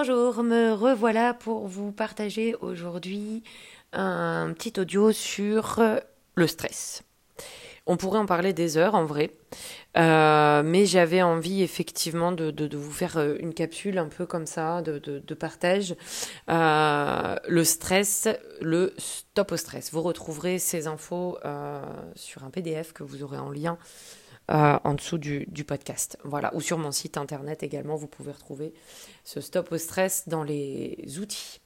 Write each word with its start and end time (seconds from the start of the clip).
Bonjour, 0.00 0.44
me 0.44 0.74
revoilà 0.74 1.34
pour 1.34 1.66
vous 1.66 1.90
partager 1.90 2.54
aujourd'hui 2.60 3.42
un 3.92 4.52
petit 4.56 4.78
audio 4.78 5.10
sur 5.10 5.82
le 6.36 6.46
stress. 6.46 7.02
On 7.84 7.96
pourrait 7.96 8.20
en 8.20 8.26
parler 8.26 8.52
des 8.52 8.76
heures 8.76 8.94
en 8.94 9.04
vrai, 9.04 9.32
euh, 9.96 10.62
mais 10.62 10.86
j'avais 10.86 11.20
envie 11.20 11.64
effectivement 11.64 12.30
de, 12.30 12.76
vous 12.76 12.92
faire 12.92 13.16
euh, 13.16 13.34
une 13.40 13.52
capsule 13.52 13.98
un 13.98 14.06
peu 14.06 14.24
comme 14.24 14.46
ça, 14.46 14.82
de, 14.82 15.34
partage. 15.34 15.96
Euh, 16.48 17.34
le 17.48 17.64
stress, 17.64 18.28
le 18.60 18.94
stop 18.98 19.50
au 19.50 19.56
stress. 19.56 19.92
Vous 19.92 20.02
retrouverez 20.02 20.60
ces 20.60 20.86
infos 20.86 21.38
sur 22.14 22.44
un 22.44 22.50
PDF 22.50 22.92
que 22.92 23.02
vous 23.02 23.24
aurez 23.24 23.38
en 23.38 23.50
lien 23.50 23.78
euh, 24.50 24.78
en 24.82 24.94
dessous 24.94 25.18
du, 25.18 25.46
podcast. 25.66 26.18
Voilà, 26.24 26.54
ou 26.54 26.60
sur 26.60 26.78
mon 26.78 26.92
site 26.92 27.16
internet 27.16 27.62
également, 27.62 27.96
vous 27.96 28.06
pouvez 28.06 28.32
retrouver 28.32 28.72
ce 29.24 29.40
stop 29.40 29.72
au 29.72 29.78
stress 29.78 30.28
dans 30.28 30.42
les 30.42 31.18
outils. 31.20 31.60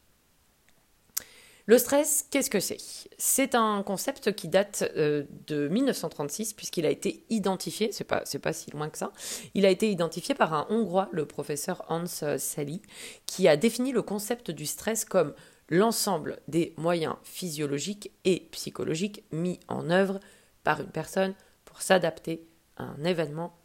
Le 1.67 1.79
stress, 1.79 2.27
qu'est-ce 2.29 2.51
que 2.51 2.59
c'est? 2.59 2.79
C'est 3.19 3.55
un 3.55 3.85
concept 3.85 4.33
qui 4.33 4.49
date 4.49 4.91
euh, 4.97 5.23
de 5.47 5.69
1936 5.69 6.55
puisqu'il 6.55 6.85
a 6.85 6.91
été 6.91 7.25
identifié, 7.31 7.93
c'est 7.93 8.03
pas, 8.03 8.25
pas 8.43 8.53
si 8.53 8.73
loin 8.73 8.91
que 8.91 8.99
ça, 8.99 9.13
il 9.55 9.65
a 9.65 9.71
été 9.71 9.89
identifié 9.89 10.35
par 10.35 10.53
un 10.53 10.67
Hongrois, 10.69 11.09
le 11.13 11.25
professeur 11.25 11.85
Hans 11.89 12.07
Sally, 12.07 12.83
qui 13.27 13.47
a 13.47 13.57
défini 13.57 13.93
le 13.93 14.03
concept 14.03 14.51
du 14.51 14.67
stress 14.67 15.05
comme 15.05 15.35
l'ensemble 15.69 16.41
des 16.49 16.75
moyens 16.77 17.15
physiologiques 17.23 18.11
et 18.25 18.49
psychologiques 18.51 19.23
mis 19.31 19.61
en 19.69 19.89
œuvre 19.89 20.19
par 20.65 20.81
une 20.81 20.91
personne 20.91 21.35
pour 21.65 21.81
s'adapter 21.81 22.45
un 22.83 23.05
événement 23.05 23.57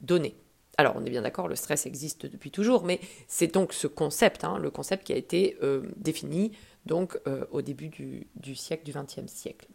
donné. 0.00 0.36
Alors, 0.76 0.94
on 0.96 1.04
est 1.04 1.10
bien 1.10 1.22
d'accord, 1.22 1.48
le 1.48 1.56
stress 1.56 1.86
existe 1.86 2.26
depuis 2.26 2.50
toujours, 2.50 2.84
mais 2.84 3.00
c'est 3.28 3.52
donc 3.52 3.72
ce 3.72 3.86
concept, 3.86 4.44
hein, 4.44 4.58
le 4.58 4.70
concept 4.70 5.04
qui 5.06 5.12
a 5.12 5.16
été 5.16 5.56
euh, 5.62 5.82
défini 5.96 6.52
donc 6.86 7.18
euh, 7.26 7.44
au 7.50 7.62
début 7.62 7.88
du, 7.88 8.54
siècle, 8.54 8.84
du 8.84 8.92
XXe 8.92 9.30
siècle. 9.30 9.68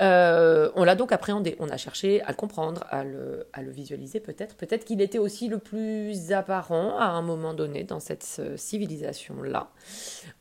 Euh, 0.00 0.70
on 0.76 0.84
l'a 0.84 0.94
donc 0.94 1.10
appréhendé, 1.10 1.56
on 1.58 1.70
a 1.70 1.76
cherché 1.76 2.20
à 2.22 2.28
le 2.28 2.36
comprendre, 2.36 2.84
à 2.90 3.02
le, 3.02 3.46
visualiser 3.56 4.20
peut-être. 4.20 4.54
Peut-être 4.54 4.84
qu'il 4.84 5.00
était 5.00 5.18
aussi 5.18 5.48
le 5.48 5.58
plus 5.58 6.30
apparent 6.30 6.96
à 6.98 7.06
un 7.06 7.22
moment 7.22 7.52
donné 7.52 7.82
dans 7.82 7.98
cette 7.98 8.40
civilisation-là. 8.56 9.70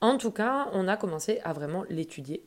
En 0.01 0.17
tout 0.17 0.31
cas, 0.31 0.69
on 0.73 0.87
a 0.87 0.95
commencé 0.95 1.39
à 1.43 1.53
vraiment 1.53 1.85
l'étudier 1.89 2.45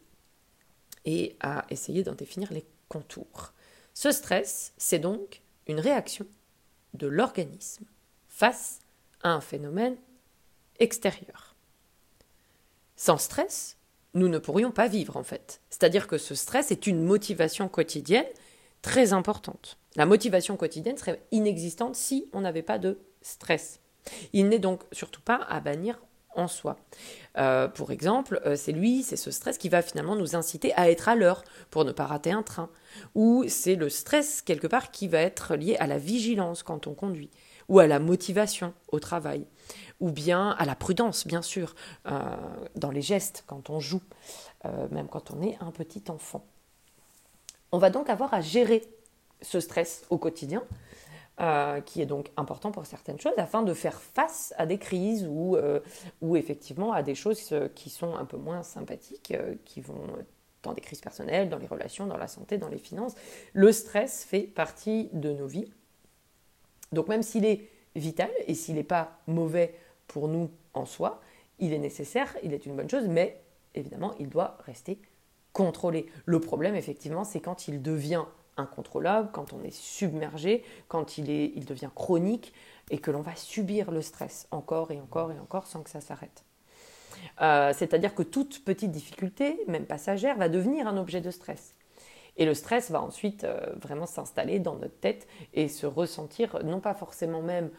et 1.04 1.36
à 1.40 1.64
essayer 1.70 2.04
d'en 2.04 2.14
définir 2.14 2.52
les 2.52 2.64
contours. 2.88 3.54
Ce 3.94 4.10
stress, 4.10 4.72
c'est 4.76 4.98
donc 4.98 5.42
une 5.66 5.80
réaction 5.80 6.26
de 6.94 7.06
l'organisme 7.06 7.84
face 8.28 8.80
à 9.22 9.30
un 9.30 9.40
phénomène 9.40 9.96
extérieur. 10.78 11.54
Sans 12.96 13.18
stress, 13.18 13.76
nous 14.14 14.28
ne 14.28 14.38
pourrions 14.38 14.72
pas 14.72 14.88
vivre 14.88 15.16
en 15.16 15.22
fait. 15.22 15.60
C'est-à-dire 15.70 16.06
que 16.06 16.18
ce 16.18 16.34
stress 16.34 16.70
est 16.70 16.86
une 16.86 17.02
motivation 17.02 17.68
quotidienne 17.68 18.26
très 18.82 19.12
importante. 19.12 19.78
La 19.96 20.06
motivation 20.06 20.56
quotidienne 20.56 20.96
serait 20.96 21.22
inexistante 21.32 21.96
si 21.96 22.28
on 22.32 22.40
n'avait 22.40 22.62
pas 22.62 22.78
de 22.78 22.98
stress. 23.22 23.80
Il 24.32 24.48
n'est 24.48 24.58
donc 24.58 24.82
surtout 24.92 25.20
pas 25.20 25.36
à 25.36 25.60
bannir 25.60 26.00
en 26.40 26.48
soi. 26.48 26.76
Euh, 27.38 27.68
pour 27.68 27.92
exemple, 27.92 28.40
euh, 28.44 28.56
c'est 28.56 28.72
lui, 28.72 29.02
c'est 29.02 29.16
ce 29.16 29.30
stress 29.30 29.58
qui 29.58 29.68
va 29.68 29.82
finalement 29.82 30.16
nous 30.16 30.34
inciter 30.34 30.72
à 30.74 30.90
être 30.90 31.08
à 31.08 31.14
l'heure 31.14 31.44
pour 31.70 31.84
ne 31.84 31.92
pas 31.92 32.06
rater 32.06 32.32
un 32.32 32.42
train. 32.42 32.68
Ou 33.14 33.44
c'est 33.48 33.76
le 33.76 33.88
stress 33.88 34.42
quelque 34.42 34.66
part 34.66 34.90
qui 34.90 35.06
va 35.06 35.20
être 35.20 35.54
lié 35.54 35.76
à 35.76 35.86
la 35.86 35.98
vigilance 35.98 36.62
quand 36.62 36.86
on 36.86 36.94
conduit, 36.94 37.30
ou 37.68 37.78
à 37.78 37.86
la 37.86 38.00
motivation 38.00 38.74
au 38.90 38.98
travail, 38.98 39.46
ou 40.00 40.10
bien 40.10 40.50
à 40.50 40.64
la 40.64 40.74
prudence, 40.74 41.26
bien 41.26 41.42
sûr, 41.42 41.74
euh, 42.06 42.20
dans 42.74 42.90
les 42.90 43.02
gestes 43.02 43.44
quand 43.46 43.70
on 43.70 43.78
joue, 43.78 44.02
même 44.90 45.08
quand 45.08 45.30
on 45.30 45.40
est 45.40 45.56
un 45.60 45.70
petit 45.70 46.04
enfant. 46.08 46.44
On 47.72 47.78
va 47.78 47.88
donc 47.88 48.10
avoir 48.10 48.34
à 48.34 48.40
gérer 48.40 48.82
ce 49.40 49.60
stress 49.60 50.04
au 50.10 50.18
quotidien 50.18 50.62
euh, 51.40 51.80
qui 51.80 52.02
est 52.02 52.06
donc 52.06 52.30
important 52.36 52.70
pour 52.70 52.84
certaines 52.84 53.18
choses, 53.18 53.32
afin 53.38 53.62
de 53.62 53.72
faire 53.72 54.00
face 54.00 54.52
à 54.58 54.66
des 54.66 54.76
crises 54.76 55.26
ou, 55.26 55.56
euh, 55.56 55.80
ou 56.20 56.36
effectivement 56.36 56.92
à 56.92 57.02
des 57.02 57.14
choses 57.14 57.48
euh, 57.52 57.68
qui 57.74 57.88
sont 57.88 58.14
un 58.14 58.26
peu 58.26 58.36
moins 58.36 58.62
sympathiques, 58.62 59.34
qui 59.64 59.80
vont 59.80 60.04
dans 60.62 60.74
des 60.74 60.82
crises 60.82 61.00
personnelles, 61.00 61.48
dans 61.48 61.56
les 61.56 61.66
relations, 61.66 62.06
dans 62.06 62.18
la 62.18 62.28
santé, 62.28 62.58
dans 62.58 62.68
les 62.68 62.78
finances. 62.78 63.14
Le 63.54 63.72
stress 63.72 64.22
fait 64.22 64.42
partie 64.42 65.08
de 65.14 65.32
nos 65.32 65.46
vies. 65.46 65.72
Donc 66.92 67.08
même 67.08 67.22
s'il 67.22 67.46
est 67.46 67.70
vital 67.96 68.30
et 68.46 68.54
s'il 68.54 68.74
n'est 68.74 68.82
pas 68.82 69.20
mauvais 69.26 69.74
pour 70.08 70.28
nous 70.28 70.50
en 70.74 70.84
soi, 70.84 71.22
il 71.58 71.72
est 71.72 71.78
nécessaire, 71.78 72.36
il 72.42 72.52
est 72.52 72.66
une 72.66 72.76
bonne 72.76 72.90
chose, 72.90 73.08
mais 73.08 73.40
évidemment, 73.74 74.14
il 74.18 74.28
doit 74.28 74.58
rester 74.66 75.00
contrôlé. 75.52 76.04
Le 76.26 76.40
problème, 76.40 76.74
effectivement, 76.74 77.24
c'est 77.24 77.40
quand 77.40 77.66
il 77.66 77.80
devient 77.80 78.24
incontrôlable, 78.56 79.30
quand 79.32 79.52
on 79.52 79.62
est 79.62 79.74
submergé, 79.74 80.64
quand 80.88 81.18
il, 81.18 81.30
est, 81.30 81.52
il 81.54 81.64
devient 81.64 81.90
chronique 81.94 82.52
et 82.90 82.98
que 82.98 83.10
l'on 83.10 83.22
va 83.22 83.36
subir 83.36 83.90
le 83.90 84.02
stress 84.02 84.46
encore 84.50 84.90
et 84.90 85.00
encore 85.00 85.32
et 85.32 85.38
encore 85.38 85.66
sans 85.66 85.82
que 85.82 85.90
ça 85.90 86.00
s'arrête. 86.00 86.44
Euh, 87.40 87.72
c'est-à-dire 87.74 88.14
que 88.14 88.22
toute 88.22 88.64
petite 88.64 88.90
difficulté, 88.90 89.60
même 89.66 89.86
passagère, 89.86 90.36
va 90.36 90.48
devenir 90.48 90.86
un 90.86 90.96
objet 90.96 91.20
de 91.20 91.30
stress. 91.30 91.74
Et 92.36 92.44
le 92.44 92.54
stress 92.54 92.90
va 92.90 93.02
ensuite 93.02 93.44
euh, 93.44 93.60
vraiment 93.80 94.06
s'installer 94.06 94.60
dans 94.60 94.76
notre 94.76 94.98
tête 94.98 95.26
et 95.52 95.68
se 95.68 95.86
ressentir, 95.86 96.58
non 96.64 96.80
pas 96.80 96.94
forcément 96.94 97.42
même 97.42 97.70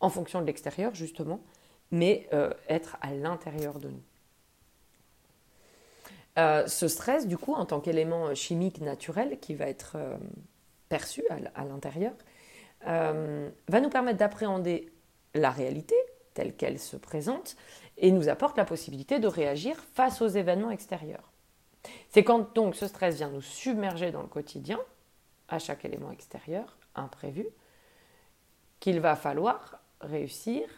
en 0.00 0.10
fonction 0.10 0.40
de 0.40 0.46
l'extérieur, 0.46 0.94
justement, 0.94 1.40
mais 1.90 2.28
euh, 2.32 2.52
être 2.68 2.96
à 3.00 3.12
l'intérieur 3.12 3.78
de 3.78 3.88
nous. 3.88 4.02
Euh, 6.38 6.66
ce 6.66 6.88
stress, 6.88 7.26
du 7.26 7.38
coup, 7.38 7.54
en 7.54 7.64
tant 7.64 7.80
qu'élément 7.80 8.34
chimique 8.34 8.80
naturel 8.80 9.38
qui 9.40 9.54
va 9.54 9.68
être 9.68 9.92
euh, 9.96 10.16
perçu 10.88 11.22
à, 11.30 11.64
l'intérieur, 11.64 12.12
euh, 12.86 13.48
va 13.68 13.80
nous 13.80 13.88
permettre 13.88 14.18
d'appréhender 14.18 14.92
la 15.34 15.50
réalité 15.50 15.94
telle 16.34 16.54
qu'elle 16.54 16.78
se 16.78 16.96
présente 16.96 17.56
et 17.96 18.10
nous 18.10 18.28
apporte 18.28 18.56
la 18.56 18.64
possibilité 18.64 19.20
de 19.20 19.28
réagir 19.28 19.76
face 19.94 20.20
aux 20.20 20.28
événements 20.28 20.70
extérieurs. 20.70 21.30
C'est 22.10 22.24
quand 22.24 22.54
donc 22.54 22.74
ce 22.74 22.88
stress 22.88 23.16
vient 23.16 23.30
nous 23.30 23.42
submerger 23.42 24.10
dans 24.10 24.22
le 24.22 24.28
quotidien, 24.28 24.80
à 25.48 25.58
chaque 25.58 25.84
élément 25.84 26.10
extérieur 26.10 26.76
imprévu, 26.96 27.46
qu'il 28.80 29.00
va 29.00 29.14
falloir 29.14 29.80
réussir 30.00 30.68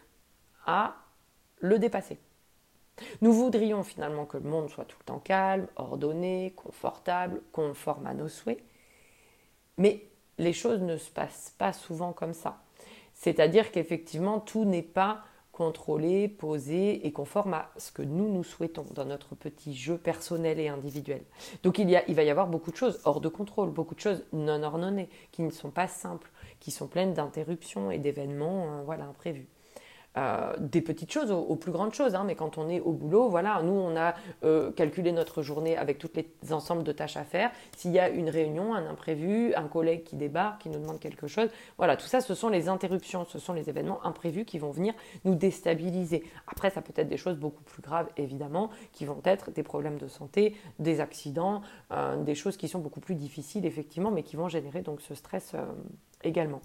à 0.65 0.95
le 1.59 1.79
dépasser. 1.79 2.19
Nous 3.21 3.33
voudrions 3.33 3.83
finalement 3.83 4.25
que 4.25 4.37
le 4.37 4.49
monde 4.49 4.69
soit 4.69 4.85
tout 4.85 4.97
le 4.99 5.05
temps 5.05 5.19
calme, 5.19 5.67
ordonné, 5.75 6.53
confortable, 6.55 7.41
conforme 7.51 8.07
à 8.07 8.13
nos 8.13 8.27
souhaits. 8.27 8.63
Mais 9.77 10.03
les 10.37 10.53
choses 10.53 10.81
ne 10.81 10.97
se 10.97 11.11
passent 11.11 11.53
pas 11.57 11.73
souvent 11.73 12.13
comme 12.13 12.33
ça. 12.33 12.59
C'est-à-dire 13.13 13.71
qu'effectivement, 13.71 14.39
tout 14.39 14.65
n'est 14.65 14.81
pas 14.81 15.23
contrôlé, 15.57 16.27
posé 16.27 17.07
et 17.07 17.11
conforme 17.11 17.55
à 17.55 17.71
ce 17.77 17.91
que 17.91 18.03
nous 18.03 18.31
nous 18.31 18.43
souhaitons 18.43 18.85
dans 18.93 19.05
notre 19.05 19.33
petit 19.33 19.75
jeu 19.75 19.97
personnel 19.97 20.59
et 20.59 20.67
individuel. 20.67 21.23
Donc 21.63 21.79
il, 21.79 21.89
y 21.89 21.95
a, 21.95 22.07
il 22.07 22.13
va 22.13 22.21
y 22.21 22.29
avoir 22.29 22.45
beaucoup 22.45 22.69
de 22.69 22.75
choses 22.75 22.99
hors 23.05 23.21
de 23.21 23.27
contrôle, 23.27 23.71
beaucoup 23.71 23.95
de 23.95 23.99
choses 23.99 24.23
non 24.33 24.61
ordonnées, 24.61 25.09
qui 25.31 25.41
ne 25.41 25.49
sont 25.49 25.71
pas 25.71 25.87
simples, 25.87 26.29
qui 26.59 26.69
sont 26.69 26.87
pleines 26.87 27.15
d'interruptions 27.15 27.89
et 27.89 27.97
d'événements 27.97 28.65
euh, 28.71 28.83
voilà, 28.85 29.05
imprévus. 29.05 29.47
Euh, 30.17 30.53
des 30.57 30.81
petites 30.81 31.11
choses 31.11 31.31
aux, 31.31 31.55
plus 31.55 31.71
grandes 31.71 31.93
choses. 31.93 32.15
Hein, 32.15 32.23
mais 32.25 32.33
quand 32.33 32.57
on 32.57 32.69
est 32.69 32.79
au 32.79 32.91
boulot, 32.91 33.29
voilà, 33.29 33.61
nous, 33.61 33.73
on 33.73 33.95
a 33.95 34.15
euh, 34.43 34.71
calculé 34.71 35.11
notre 35.11 35.43
journée 35.43 35.77
avec 35.77 35.99
tous 35.99 36.09
les 36.15 36.27
ensembles 36.51 36.83
de 36.83 36.91
tâches 36.91 37.17
à 37.17 37.23
faire. 37.23 37.51
S'il 37.75 37.91
y 37.91 37.99
a 37.99 38.09
une 38.09 38.29
réunion, 38.29 38.73
un 38.73 38.87
imprévu, 38.87 39.53
un 39.53 39.67
collègue 39.67 40.03
qui 40.03 40.15
débarque, 40.15 40.63
qui 40.63 40.69
nous 40.69 40.79
demande 40.79 40.99
quelque 40.99 41.27
chose, 41.27 41.49
voilà, 41.77 41.97
tout 41.97 42.07
ça, 42.07 42.19
ce 42.19 42.33
sont 42.33 42.49
les 42.49 42.67
interruptions, 42.67 43.25
ce 43.25 43.37
sont 43.37 43.53
les 43.53 43.69
événements 43.69 44.03
imprévus 44.03 44.45
qui 44.45 44.57
vont 44.57 44.71
venir 44.71 44.95
nous 45.23 45.35
déstabiliser. 45.35 46.23
Après, 46.47 46.71
ça 46.71 46.81
peut 46.81 46.93
être 46.95 47.09
des 47.09 47.17
choses 47.17 47.35
beaucoup 47.35 47.63
plus 47.63 47.83
graves, 47.83 48.07
évidemment, 48.17 48.71
qui 48.93 49.05
vont 49.05 49.21
être 49.23 49.51
des 49.51 49.63
problèmes 49.63 49.99
de 49.99 50.07
santé, 50.07 50.55
des 50.79 50.99
accidents, 50.99 51.61
euh, 51.91 52.23
des 52.23 52.33
choses 52.33 52.57
qui 52.57 52.67
sont 52.67 52.79
beaucoup 52.79 53.01
plus 53.01 53.15
difficiles, 53.15 53.67
effectivement, 53.67 54.09
mais 54.09 54.23
qui 54.23 54.35
vont 54.35 54.49
générer 54.49 54.81
donc 54.81 55.01
ce 55.01 55.13
stress 55.13 55.53
également. 56.23 56.61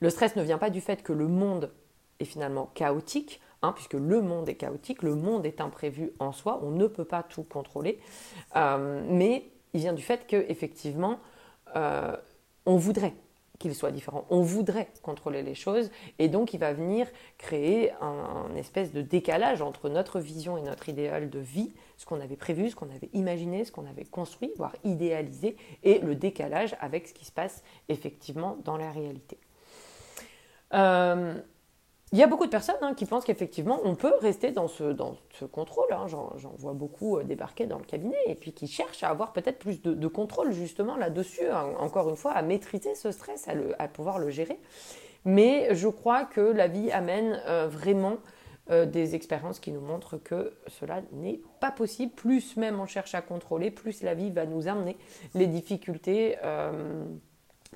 Le 0.00 0.10
stress 0.10 0.34
ne 0.34 0.42
vient 0.42 0.58
pas 0.58 0.70
du 0.70 0.80
fait 0.80 1.02
que 1.02 1.12
le 1.12 1.28
monde 1.28 1.70
est 2.20 2.24
finalement 2.24 2.70
chaotique, 2.74 3.40
hein, 3.62 3.72
puisque 3.72 3.94
le 3.94 4.20
monde 4.20 4.48
est 4.48 4.54
chaotique, 4.54 5.02
le 5.02 5.14
monde 5.14 5.46
est 5.46 5.60
imprévu 5.60 6.12
en 6.18 6.32
soi, 6.32 6.60
on 6.62 6.70
ne 6.70 6.86
peut 6.86 7.04
pas 7.04 7.22
tout 7.22 7.44
contrôler, 7.44 8.00
euh, 8.56 9.02
mais 9.08 9.50
il 9.74 9.80
vient 9.80 9.92
du 9.92 10.02
fait 10.02 10.26
qu'effectivement, 10.26 11.18
euh, 11.76 12.16
on 12.66 12.76
voudrait 12.76 13.14
qu'il 13.58 13.74
soit 13.74 13.90
différent, 13.90 14.24
on 14.30 14.40
voudrait 14.40 14.88
contrôler 15.02 15.42
les 15.42 15.54
choses, 15.54 15.90
et 16.18 16.28
donc 16.28 16.54
il 16.54 16.60
va 16.60 16.72
venir 16.72 17.08
créer 17.38 17.90
un, 18.00 18.54
espèce 18.54 18.92
de 18.92 19.02
décalage 19.02 19.62
entre 19.62 19.88
notre 19.88 20.20
vision 20.20 20.56
et 20.56 20.62
notre 20.62 20.88
idéal 20.88 21.28
de 21.28 21.40
vie, 21.40 21.72
ce 21.96 22.06
qu'on 22.06 22.20
avait 22.20 22.36
prévu, 22.36 22.70
ce 22.70 22.76
qu'on 22.76 22.90
avait 22.90 23.10
imaginé, 23.14 23.64
ce 23.64 23.72
qu'on 23.72 23.86
avait 23.86 24.04
construit, 24.04 24.52
voire 24.56 24.76
idéalisé, 24.84 25.56
et 25.82 25.98
le 25.98 26.14
décalage 26.14 26.76
avec 26.80 27.08
ce 27.08 27.14
qui 27.14 27.24
se 27.24 27.32
passe 27.32 27.64
effectivement 27.88 28.58
dans 28.64 28.76
la 28.76 28.92
réalité. 28.92 29.38
Euh, 30.74 31.34
il 32.12 32.18
y 32.18 32.22
a 32.22 32.26
beaucoup 32.26 32.46
de 32.46 32.50
personnes 32.50 32.76
hein, 32.80 32.94
qui 32.94 33.04
pensent 33.04 33.24
qu'effectivement, 33.24 33.80
on 33.84 33.94
peut 33.94 34.14
rester 34.22 34.50
dans 34.50 34.68
ce, 34.68 34.94
contrôle. 35.52 35.92
Hein. 35.92 36.06
J'en 36.06 36.54
vois 36.56 36.72
beaucoup 36.72 37.18
euh, 37.18 37.24
débarquer 37.24 37.66
dans 37.66 37.78
le 37.78 37.84
cabinet 37.84 38.16
et 38.26 38.34
puis 38.34 38.52
qui 38.52 38.66
cherchent 38.66 39.02
à 39.02 39.10
avoir 39.10 39.32
peut-être 39.34 39.58
plus 39.58 39.82
de, 39.82 40.08
contrôle 40.08 40.52
justement 40.52 40.96
là-dessus, 40.96 41.46
hein, 41.46 41.74
encore 41.78 42.08
une 42.08 42.16
fois, 42.16 42.32
à 42.32 42.40
maîtriser 42.40 42.94
ce 42.94 43.10
stress, 43.10 43.46
à, 43.78 43.88
pouvoir 43.88 44.18
le 44.18 44.30
gérer. 44.30 44.58
Mais 45.26 45.74
je 45.74 45.88
crois 45.88 46.24
que 46.24 46.40
la 46.40 46.66
vie 46.66 46.90
amène 46.92 47.42
euh, 47.46 47.68
vraiment 47.68 48.16
euh, 48.70 48.86
des 48.86 49.14
expériences 49.14 49.60
qui 49.60 49.70
nous 49.70 49.82
montrent 49.82 50.16
que 50.16 50.54
cela 50.66 51.02
n'est 51.12 51.42
pas 51.60 51.70
possible. 51.70 52.12
Plus 52.14 52.56
même 52.56 52.80
on 52.80 52.86
cherche 52.86 53.14
à 53.14 53.20
contrôler, 53.20 53.70
plus 53.70 54.02
la 54.02 54.14
vie 54.14 54.30
va 54.30 54.46
nous 54.46 54.66
amener 54.66 54.96
les 55.34 55.46
difficultés 55.46 56.36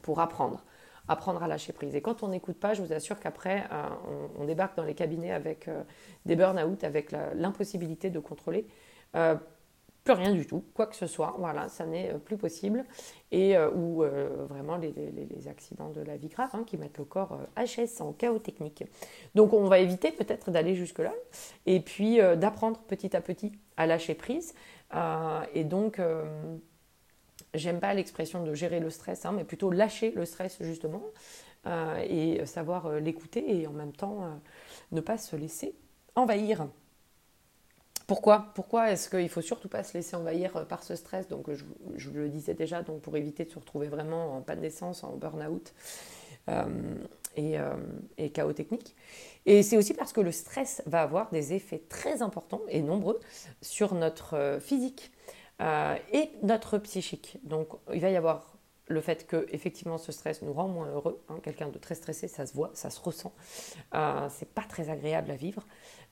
pour 0.00 0.20
apprendre 0.20 0.64
apprendre 1.08 1.42
à 1.42 1.48
lâcher 1.48 1.72
prise. 1.72 1.94
Et 1.94 2.00
quand 2.00 2.22
on 2.22 2.28
n'écoute 2.28 2.56
pas, 2.56 2.74
je 2.74 2.82
vous 2.82 2.92
assure 2.92 3.18
qu'après, 3.18 3.64
euh, 3.72 3.88
on, 4.38 4.44
débarque 4.44 4.76
dans 4.76 4.84
les 4.84 4.94
cabinets 4.94 5.32
avec 5.32 5.68
euh, 5.68 5.82
des 6.26 6.36
burn-out, 6.36 6.84
avec 6.84 7.12
l'impossibilité 7.34 8.10
de 8.10 8.18
contrôler. 8.18 8.66
Euh, 9.16 9.34
plus 10.04 10.14
rien 10.14 10.32
du 10.32 10.46
tout, 10.46 10.64
quoi 10.74 10.86
que 10.86 10.96
ce 10.96 11.06
soit, 11.06 11.36
voilà, 11.38 11.68
ça 11.68 11.86
n'est 11.86 12.14
plus 12.24 12.36
possible. 12.36 12.84
Et 13.30 13.56
ou 13.56 14.02
vraiment 14.48 14.76
les, 14.76 14.92
accidents 15.46 15.90
de 15.90 16.00
la 16.00 16.16
vie 16.16 16.26
grave 16.26 16.50
hein, 16.54 16.64
qui 16.66 16.76
mettent 16.76 16.98
le 16.98 17.04
corps 17.04 17.38
HS 17.56 18.00
en 18.02 18.12
chaos 18.12 18.40
technique. 18.40 18.82
Donc 19.36 19.52
on 19.52 19.66
va 19.66 19.78
éviter 19.78 20.10
peut-être 20.10 20.50
d'aller 20.50 20.74
jusque-là 20.74 21.12
et 21.66 21.78
puis 21.78 22.16
d'apprendre 22.16 22.80
petit 22.80 23.14
à 23.14 23.20
petit 23.20 23.52
à 23.76 23.86
lâcher 23.86 24.14
prise. 24.14 24.54
et 25.54 25.62
donc 25.62 26.00
j'aime 27.54 27.80
pas 27.80 27.94
l'expression 27.94 28.42
de 28.42 28.54
gérer 28.54 28.80
le 28.80 28.90
stress, 28.90 29.24
hein, 29.24 29.32
mais 29.32 29.44
plutôt 29.44 29.70
lâcher 29.70 30.12
le 30.12 30.24
stress 30.24 30.58
justement 30.60 31.02
euh, 31.66 32.04
et 32.08 32.44
savoir 32.46 32.86
euh, 32.86 33.00
l'écouter 33.00 33.60
et 33.60 33.66
en 33.66 33.72
même 33.72 33.92
temps 33.92 34.24
euh, 34.24 34.28
ne 34.90 35.00
pas 35.00 35.18
se 35.18 35.36
laisser 35.36 35.74
envahir. 36.14 36.66
Pourquoi? 38.06 38.52
Pourquoi 38.54 38.90
est-ce 38.90 39.08
qu'il 39.08 39.28
faut 39.28 39.42
surtout 39.42 39.68
pas 39.68 39.84
se 39.84 39.94
laisser 39.94 40.16
envahir 40.16 40.66
par 40.66 40.82
ce 40.82 40.96
stress? 40.96 41.28
Donc 41.28 41.50
je, 41.52 41.64
je, 41.96 42.10
le 42.10 42.28
disais 42.28 42.54
déjà, 42.54 42.82
donc 42.82 43.00
pour 43.00 43.16
éviter 43.16 43.44
de 43.44 43.50
se 43.50 43.58
retrouver 43.58 43.86
vraiment 43.86 44.36
en 44.36 44.42
panne 44.42 44.60
d'essence, 44.60 45.04
en 45.04 45.12
burn-out 45.16 45.72
et, 47.36 47.56
et 48.18 48.30
chaos 48.30 48.52
technique. 48.52 48.96
Et 49.46 49.62
c'est 49.62 49.78
aussi 49.78 49.94
parce 49.94 50.12
que 50.12 50.20
le 50.20 50.32
stress 50.32 50.82
va 50.84 51.00
avoir 51.00 51.30
des 51.30 51.54
effets 51.54 51.84
très 51.88 52.20
importants 52.20 52.62
et 52.68 52.82
nombreux 52.82 53.20
sur 53.62 53.94
notre 53.94 54.58
physique. 54.60 55.11
Euh, 55.62 55.96
et 56.12 56.30
notre 56.42 56.78
psychique. 56.78 57.38
Donc 57.44 57.68
il 57.92 58.00
va 58.00 58.10
y 58.10 58.16
avoir 58.16 58.56
le 58.88 59.00
fait 59.00 59.26
que 59.26 59.46
effectivement 59.50 59.96
ce 59.96 60.10
stress 60.10 60.42
nous 60.42 60.52
rend 60.52 60.68
moins 60.68 60.88
heureux. 60.88 61.22
Hein. 61.28 61.38
Quelqu'un 61.42 61.68
de 61.68 61.78
très 61.78 61.94
stressé, 61.94 62.26
ça 62.26 62.46
se 62.46 62.54
voit, 62.54 62.70
ça 62.74 62.90
se 62.90 63.00
ressent. 63.00 63.32
Euh, 63.94 64.28
c'est 64.28 64.52
pas 64.52 64.64
très 64.68 64.90
agréable 64.90 65.30
à 65.30 65.36
vivre. 65.36 65.66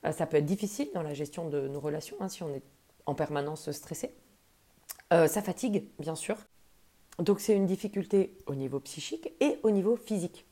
Euh, 0.05 0.11
ça 0.13 0.25
peut 0.25 0.37
être 0.37 0.45
difficile 0.45 0.89
dans 0.93 1.03
la 1.03 1.13
gestion 1.13 1.49
de 1.49 1.67
nos 1.67 1.81
relations 1.81 2.15
hein, 2.21 2.29
si 2.29 2.43
on 2.43 2.53
est 2.55 2.63
en 3.05 3.13
permanence 3.13 3.69
stressé. 3.71 4.15
Ça 5.09 5.41
fatigue, 5.41 5.89
bien 5.99 6.15
sûr. 6.15 6.37
Donc 7.19 7.41
c'est 7.41 7.53
une 7.53 7.65
difficulté 7.65 8.37
au 8.45 8.55
niveau 8.55 8.79
psychique 8.79 9.33
et 9.41 9.59
au 9.63 9.69
niveau 9.69 9.97
physique. 9.97 10.45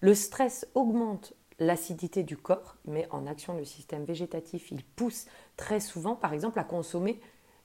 Le 0.00 0.14
stress 0.14 0.68
augmente 0.76 1.34
l'acidité 1.58 2.22
du 2.22 2.36
corps, 2.36 2.76
met 2.84 3.08
en 3.10 3.26
action 3.26 3.56
le 3.56 3.64
système 3.64 4.04
végétatif. 4.04 4.70
Il 4.70 4.84
pousse 4.84 5.26
très 5.56 5.80
souvent, 5.80 6.14
par 6.14 6.32
exemple, 6.32 6.60
à 6.60 6.64
consommer 6.64 7.20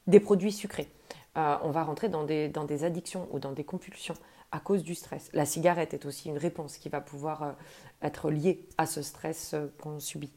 des 0.09 0.19
produits 0.19 0.51
sucrés. 0.51 0.89
Euh, 1.37 1.57
on 1.61 1.71
va 1.71 1.83
rentrer 1.83 2.09
dans 2.09 2.23
des, 2.23 2.83
addictions 2.83 3.27
ou 3.31 3.39
dans 3.39 3.51
des 3.51 3.63
compulsions 3.63 4.15
à 4.51 4.59
cause 4.59 4.83
du 4.83 4.95
stress. 4.95 5.29
La 5.33 5.45
cigarette 5.45 5.93
est 5.93 6.05
aussi 6.05 6.29
une 6.29 6.37
réponse 6.37 6.77
qui 6.77 6.89
va 6.89 7.01
pouvoir 7.01 7.43
euh, 7.43 7.51
être 8.01 8.31
liée 8.31 8.67
à 8.77 8.87
ce 8.87 9.01
stress 9.01 9.53
euh, 9.53 9.67
qu'on 9.79 9.99
subit. 9.99 10.33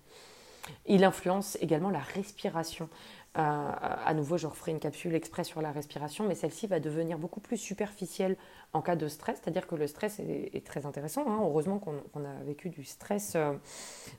Il 0.86 1.02
influence 1.02 1.56
également 1.60 1.90
la 1.90 1.98
respiration. 1.98 2.88
à 3.34 4.14
nouveau, 4.14 4.36
je 4.36 4.46
referai 4.46 4.70
une 4.70 4.78
capsule 4.78 5.14
exprès 5.14 5.42
sur 5.42 5.60
la 5.60 5.72
respiration, 5.72 6.24
mais 6.28 6.36
celle-ci 6.36 6.68
va 6.68 6.78
devenir 6.78 7.18
beaucoup 7.18 7.40
plus 7.40 7.56
superficielle 7.56 8.36
en 8.72 8.80
cas 8.80 8.94
de 8.94 9.08
stress, 9.08 9.40
c'est-à-dire 9.42 9.66
que 9.66 9.74
le 9.74 9.88
stress 9.88 10.20
est, 10.20 10.64
très 10.64 10.86
intéressant. 10.86 11.24
Hein. 11.26 11.40
Heureusement 11.42 11.80
qu'on 11.80 12.24
a 12.24 12.44
vécu 12.44 12.68
du 12.68 12.84
stress, 12.84 13.36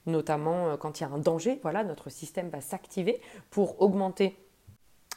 notamment 0.05 0.75
quand 0.75 0.99
il 0.99 1.03
y 1.03 1.05
a 1.05 1.09
un 1.09 1.17
danger. 1.17 1.59
Voilà, 1.61 1.85
notre 1.85 2.09
système 2.09 2.49
va 2.49 2.59
s'activer 2.59 3.21
pour 3.49 3.81
augmenter 3.81 4.35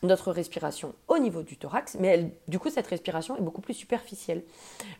notre 0.02 0.31
respiration 0.31 0.94
au 1.08 1.19
niveau 1.19 1.43
du 1.43 1.56
thorax, 1.56 1.96
mais 1.98 2.31
du 2.48 2.58
coup 2.58 2.70
cette 2.70 2.87
respiration 2.87 3.37
est 3.37 3.40
beaucoup 3.40 3.60
plus 3.60 3.75
superficielle 3.75 4.43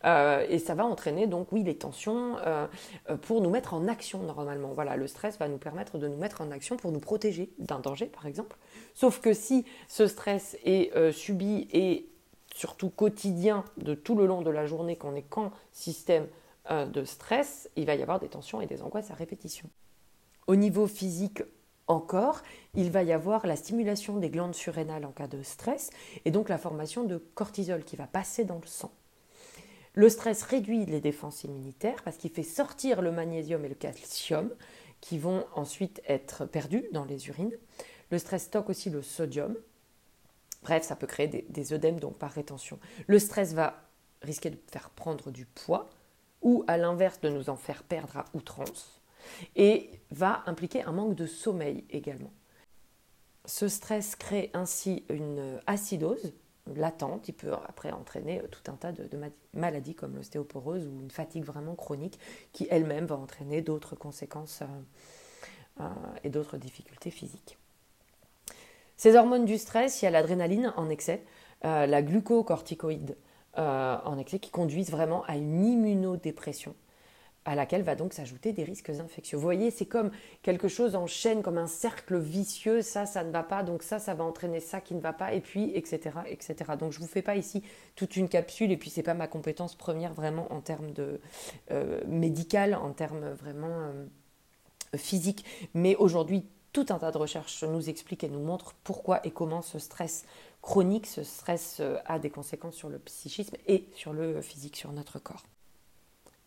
euh, 0.05 0.47
et 0.49 0.59
ça 0.59 0.75
va 0.75 0.85
entraîner 0.85 1.27
donc 1.27 1.53
oui 1.53 1.63
les 1.63 1.77
tensions 1.77 2.37
euh, 2.39 2.67
euh, 3.11 3.17
pour 3.17 3.41
nous 3.41 3.51
mettre 3.51 3.75
en 3.75 3.89
action 3.89 4.23
normalement. 4.23 4.73
Voilà, 4.73 4.97
le 4.97 5.07
stress 5.07 5.39
va 5.39 5.49
nous 5.49 5.59
permettre 5.59 5.99
de 5.99 6.09
nous 6.09 6.17
mettre 6.17 6.41
en 6.41 6.51
action 6.51 6.77
pour 6.77 6.93
nous 6.93 7.01
protéger 7.01 7.51
d'un 7.59 7.79
danger 7.79 8.07
par 8.07 8.27
exemple. 8.27 8.57
Sauf 8.95 9.21
que 9.21 9.35
si 9.35 9.65
ce 9.89 10.07
stress 10.07 10.57
est 10.65 10.91
subi 11.13 11.69
et 11.73 12.09
surtout 12.55 12.89
quotidien 12.89 13.65
de 13.77 13.95
tout 13.95 14.15
le 14.15 14.27
long 14.27 14.41
de 14.41 14.51
la 14.51 14.67
journée, 14.67 14.97
qu'on 14.97 15.15
est 15.15 15.23
qu'en 15.23 15.51
système 15.73 16.27
de 16.71 17.05
stress, 17.05 17.69
il 17.77 17.85
va 17.85 17.95
y 17.95 18.03
avoir 18.03 18.19
des 18.19 18.29
tensions 18.29 18.63
et 18.63 18.67
des 18.67 18.83
angoisses 18.83 19.11
à 19.11 19.15
répétition. 19.15 19.69
Au 20.47 20.57
niveau 20.57 20.87
physique, 20.87 21.43
encore, 21.89 22.43
il 22.75 22.91
va 22.91 23.03
y 23.03 23.13
avoir 23.13 23.47
la 23.47 23.57
stimulation 23.57 24.17
des 24.17 24.31
glandes 24.31 24.55
surrénales 24.55 25.05
en 25.05 25.13
cas 25.13 25.29
de 25.29 25.43
stress 25.43 25.91
et 26.25 26.31
donc 26.31 26.49
la 26.49 26.59
formation 26.59 27.05
de 27.05 27.19
cortisol 27.35 27.85
qui 27.85 27.97
va 27.97 28.07
passer 28.07 28.45
dans 28.45 28.59
le 28.59 28.67
sang. 28.67 28.93
Le 29.95 30.09
stress 30.09 30.43
réduit 30.43 30.85
les 30.85 31.01
défenses 31.01 31.45
immunitaires 31.45 32.03
parce 32.03 32.17
qu'il 32.17 32.31
fait 32.31 32.43
sortir 32.43 33.01
le 33.03 33.13
magnésium 33.13 33.65
et 33.65 33.69
le 33.69 33.75
calcium 33.75 34.51
qui 35.01 35.19
vont 35.19 35.47
ensuite 35.55 36.03
être 36.07 36.45
perdus 36.45 36.85
dans 36.93 37.05
les 37.05 37.29
urines. 37.29 37.57
Le 38.11 38.19
stress 38.19 38.45
stocke 38.45 38.69
aussi 38.69 38.91
le 38.91 39.03
sodium. 39.03 39.57
Bref, 40.63 40.83
ça 40.83 40.97
peut 40.97 41.07
créer 41.07 41.29
des, 41.29 41.47
des 41.49 41.73
œdèmes 41.73 42.01
donc 42.01 42.19
par 42.19 42.33
rétention. 42.33 42.79
Le 43.07 43.19
stress 43.19 43.55
va 43.55 43.83
risquer 44.23 44.51
de 44.51 44.59
faire 44.71 44.91
prendre 44.91 45.31
du 45.31 45.47
poids 45.47 45.89
ou 46.43 46.65
à 46.67 46.77
l'inverse 46.77 47.21
de 47.21 47.29
nous 47.29 47.49
en 47.49 47.57
faire 47.57 47.83
perdre 47.83 48.19
à 48.19 48.25
outrance 48.35 49.01
et 49.55 49.91
va 50.11 50.43
impliquer 50.47 50.83
un 50.83 50.93
manque 50.93 51.15
de 51.15 51.27
sommeil 51.27 51.85
également. 51.91 52.33
Ce 53.45 53.69
stress 53.69 54.17
crée 54.17 54.51
ainsi 54.55 55.05
une 55.09 55.61
acidose 55.67 56.33
latente, 56.75 57.29
il 57.29 57.33
peut 57.33 57.53
après 57.53 57.93
entraîner 57.93 58.43
tout 58.51 58.71
un 58.71 58.75
tas 58.75 58.93
de, 58.93 59.09
maladies 59.55 59.95
comme 59.95 60.17
l'ostéoporose 60.17 60.87
ou 60.87 61.01
une 61.01 61.11
fatigue 61.11 61.45
vraiment 61.45 61.75
chronique 61.75 62.19
qui 62.53 62.67
elle-même 62.71 63.07
va 63.07 63.17
entraîner 63.17 63.63
d'autres 63.63 63.95
conséquences 63.95 64.63
euh, 64.63 65.83
euh, 65.83 65.85
et 66.25 66.31
d'autres 66.31 66.57
difficultés 66.57 67.11
physiques. 67.11 67.57
Ces 68.97 69.15
hormones 69.15 69.45
du 69.45 69.59
stress, 69.59 70.03
il 70.03 70.07
y 70.07 70.09
a 70.09 70.11
l'adrénaline 70.11 70.73
en 70.77 70.89
excès, 70.89 71.23
euh, 71.65 71.87
la 71.87 72.03
glucocorticoïde 72.03 73.17
en 73.59 74.19
excès 74.19 74.39
qui 74.39 74.51
conduisent 74.51 74.91
vraiment 74.91 75.25
à 75.25 75.37
une 75.37 75.65
immunodépression 75.65 76.75
à 77.47 77.55
laquelle 77.55 77.83
va 77.83 77.95
donc 77.95 78.13
s'ajouter 78.13 78.53
des 78.53 78.65
risques 78.65 78.91
infectieux. 78.91 79.39
Vous 79.39 79.43
voyez, 79.43 79.71
c'est 79.71 79.87
comme 79.87 80.11
quelque 80.43 80.69
chose 80.69 80.97
en 80.97 81.07
chaîne, 81.07 81.43
comme 81.43 81.59
un 81.59 81.69
cercle 81.69 82.19
vicieux, 82.19 82.83
ça, 82.83 83.07
ça 83.07 83.25
ne 83.25 83.31
va 83.31 83.45
pas, 83.45 83.63
donc 83.63 83.83
ça, 83.83 83.99
ça 83.99 84.15
va 84.15 84.25
entraîner 84.25 84.61
ça 84.61 84.81
qui 84.81 84.95
ne 84.95 85.01
va 85.01 85.13
pas, 85.13 85.33
et 85.33 85.41
puis, 85.41 85.71
etc., 85.75 86.17
etc. 86.27 86.73
Donc 86.79 86.93
je 86.93 86.99
ne 86.99 87.05
vous 87.05 87.11
fais 87.11 87.23
pas 87.23 87.37
ici 87.37 87.63
toute 87.95 88.17
une 88.17 88.29
capsule, 88.29 88.73
et 88.73 88.77
puis 88.77 88.91
c'est 88.91 89.05
pas 89.05 89.15
ma 89.15 89.29
compétence 89.29 89.77
première 89.77 90.13
vraiment 90.13 90.53
en 90.53 90.61
termes 90.61 90.91
de 90.91 91.21
euh, 91.71 92.01
médical, 92.07 92.75
en 92.75 92.93
termes 92.93 93.31
vraiment 93.31 93.69
euh, 93.71 94.07
physiques, 94.97 95.45
mais 95.73 95.95
aujourd'hui, 95.97 96.45
tout 96.73 96.87
un 96.91 96.99
tas 96.99 97.13
de 97.13 97.17
recherches 97.17 97.63
nous 97.65 97.89
expliquent 97.89 98.25
et 98.25 98.29
nous 98.29 98.43
montrent 98.43 98.75
pourquoi 98.85 99.25
et 99.25 99.31
comment 99.31 99.63
ce 99.63 99.79
stress 99.79 100.27
chronique, 100.61 101.07
ce 101.07 101.23
stress 101.23 101.79
euh, 101.79 101.97
a 102.07 102.19
des 102.19 102.29
conséquences 102.29 102.75
sur 102.75 102.89
le 102.89 102.99
psychisme 102.99 103.57
et 103.69 103.89
sur 103.95 104.13
le 104.13 104.43
physique, 104.43 104.77
sur 104.77 104.93
notre 104.93 105.21
corps. 105.21 105.45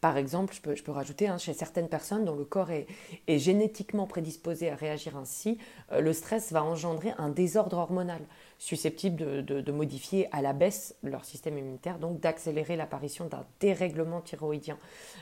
Par 0.02 0.16
exemple, 0.16 0.54
je 0.54 0.82
peux, 0.82 0.92
rajouter, 0.92 1.28
hein, 1.28 1.38
chez 1.38 1.54
certaines 1.54 1.90
personnes 1.90 2.24
dont 2.24 2.36
le 2.36 2.46
corps 2.46 2.72
est, 2.72 2.88
est 3.28 3.40
génétiquement 3.40 4.08
prédisposé 4.08 4.70
à 4.70 4.76
réagir 4.76 5.18
ainsi, 5.18 5.58
euh, 5.92 6.00
le 6.00 6.14
stress 6.14 6.54
va 6.54 6.64
engendrer 6.64 7.14
un 7.18 7.30
désordre 7.30 7.78
hormonal 7.78 8.22
susceptible 8.60 9.16
de, 9.44 9.62
de, 9.62 9.72
modifier 9.72 10.28
à 10.36 10.42
la 10.42 10.52
baisse 10.52 10.96
leur 11.02 11.24
système 11.24 11.58
immunitaire, 11.58 11.98
donc 11.98 12.20
d'accélérer 12.20 12.76
l'apparition 12.76 13.26
d'un 13.26 13.46
dérèglement 13.62 14.20
thyroïdien 14.20 14.78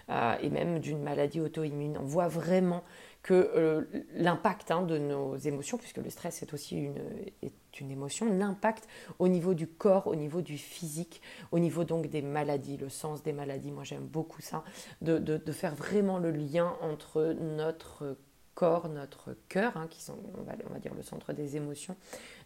euh, 0.09 0.35
et 0.41 0.49
même 0.49 0.79
d'une 0.79 1.03
maladie 1.03 1.39
auto-immune. 1.39 1.99
On 2.01 2.05
voit 2.05 2.27
vraiment 2.27 2.83
que 3.21 3.33
euh, 3.55 3.83
l'impact 4.15 4.71
hein, 4.71 4.81
de 4.81 4.97
nos 4.97 5.37
émotions, 5.37 5.77
puisque 5.77 5.97
le 5.97 6.09
stress 6.09 6.41
est 6.41 6.53
aussi 6.53 6.77
une, 6.77 6.97
est 7.43 7.79
une 7.79 7.91
émotion, 7.91 8.25
l'impact 8.25 8.87
au 9.19 9.27
niveau 9.27 9.53
du 9.53 9.67
corps, 9.67 10.07
au 10.07 10.15
niveau 10.15 10.41
du 10.41 10.57
physique, 10.57 11.21
au 11.51 11.59
niveau 11.59 11.83
donc 11.83 12.07
des 12.07 12.23
maladies, 12.23 12.77
le 12.77 12.89
sens 12.89 13.21
des 13.21 13.33
maladies, 13.33 13.71
moi 13.71 13.83
j'aime 13.83 14.07
beaucoup 14.07 14.41
ça, 14.41 14.63
de, 15.01 15.19
de, 15.19 15.51
faire 15.51 15.75
vraiment 15.75 16.17
le 16.17 16.31
lien 16.31 16.75
entre 16.81 17.35
notre 17.39 18.17
corps, 18.57 18.89
notre 18.89 19.35
cœur, 19.49 19.77
hein, 19.77 19.85
qui 19.87 20.01
sont, 20.01 20.17
on 20.35 20.41
va, 20.41 20.79
dire, 20.79 20.95
le 20.95 21.03
centre 21.03 21.31
des 21.31 21.57
émotions, 21.57 21.95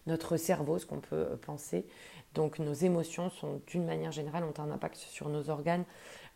notre 0.08 0.36
cerveau, 0.36 0.78
ce 0.78 0.86
qu'on 0.86 1.00
peut 1.00 1.38
penser. 1.42 1.86
Donc 2.34 2.60
nos 2.60 2.74
émotions 2.74 3.30
sont 3.30 3.62
d'une 3.68 3.86
manière 3.86 4.12
générale 4.12 4.44
ont 4.44 4.62
un 4.62 4.72
impact 4.72 4.98
sur 4.98 5.30
nos 5.30 5.50
organes. 5.50 5.86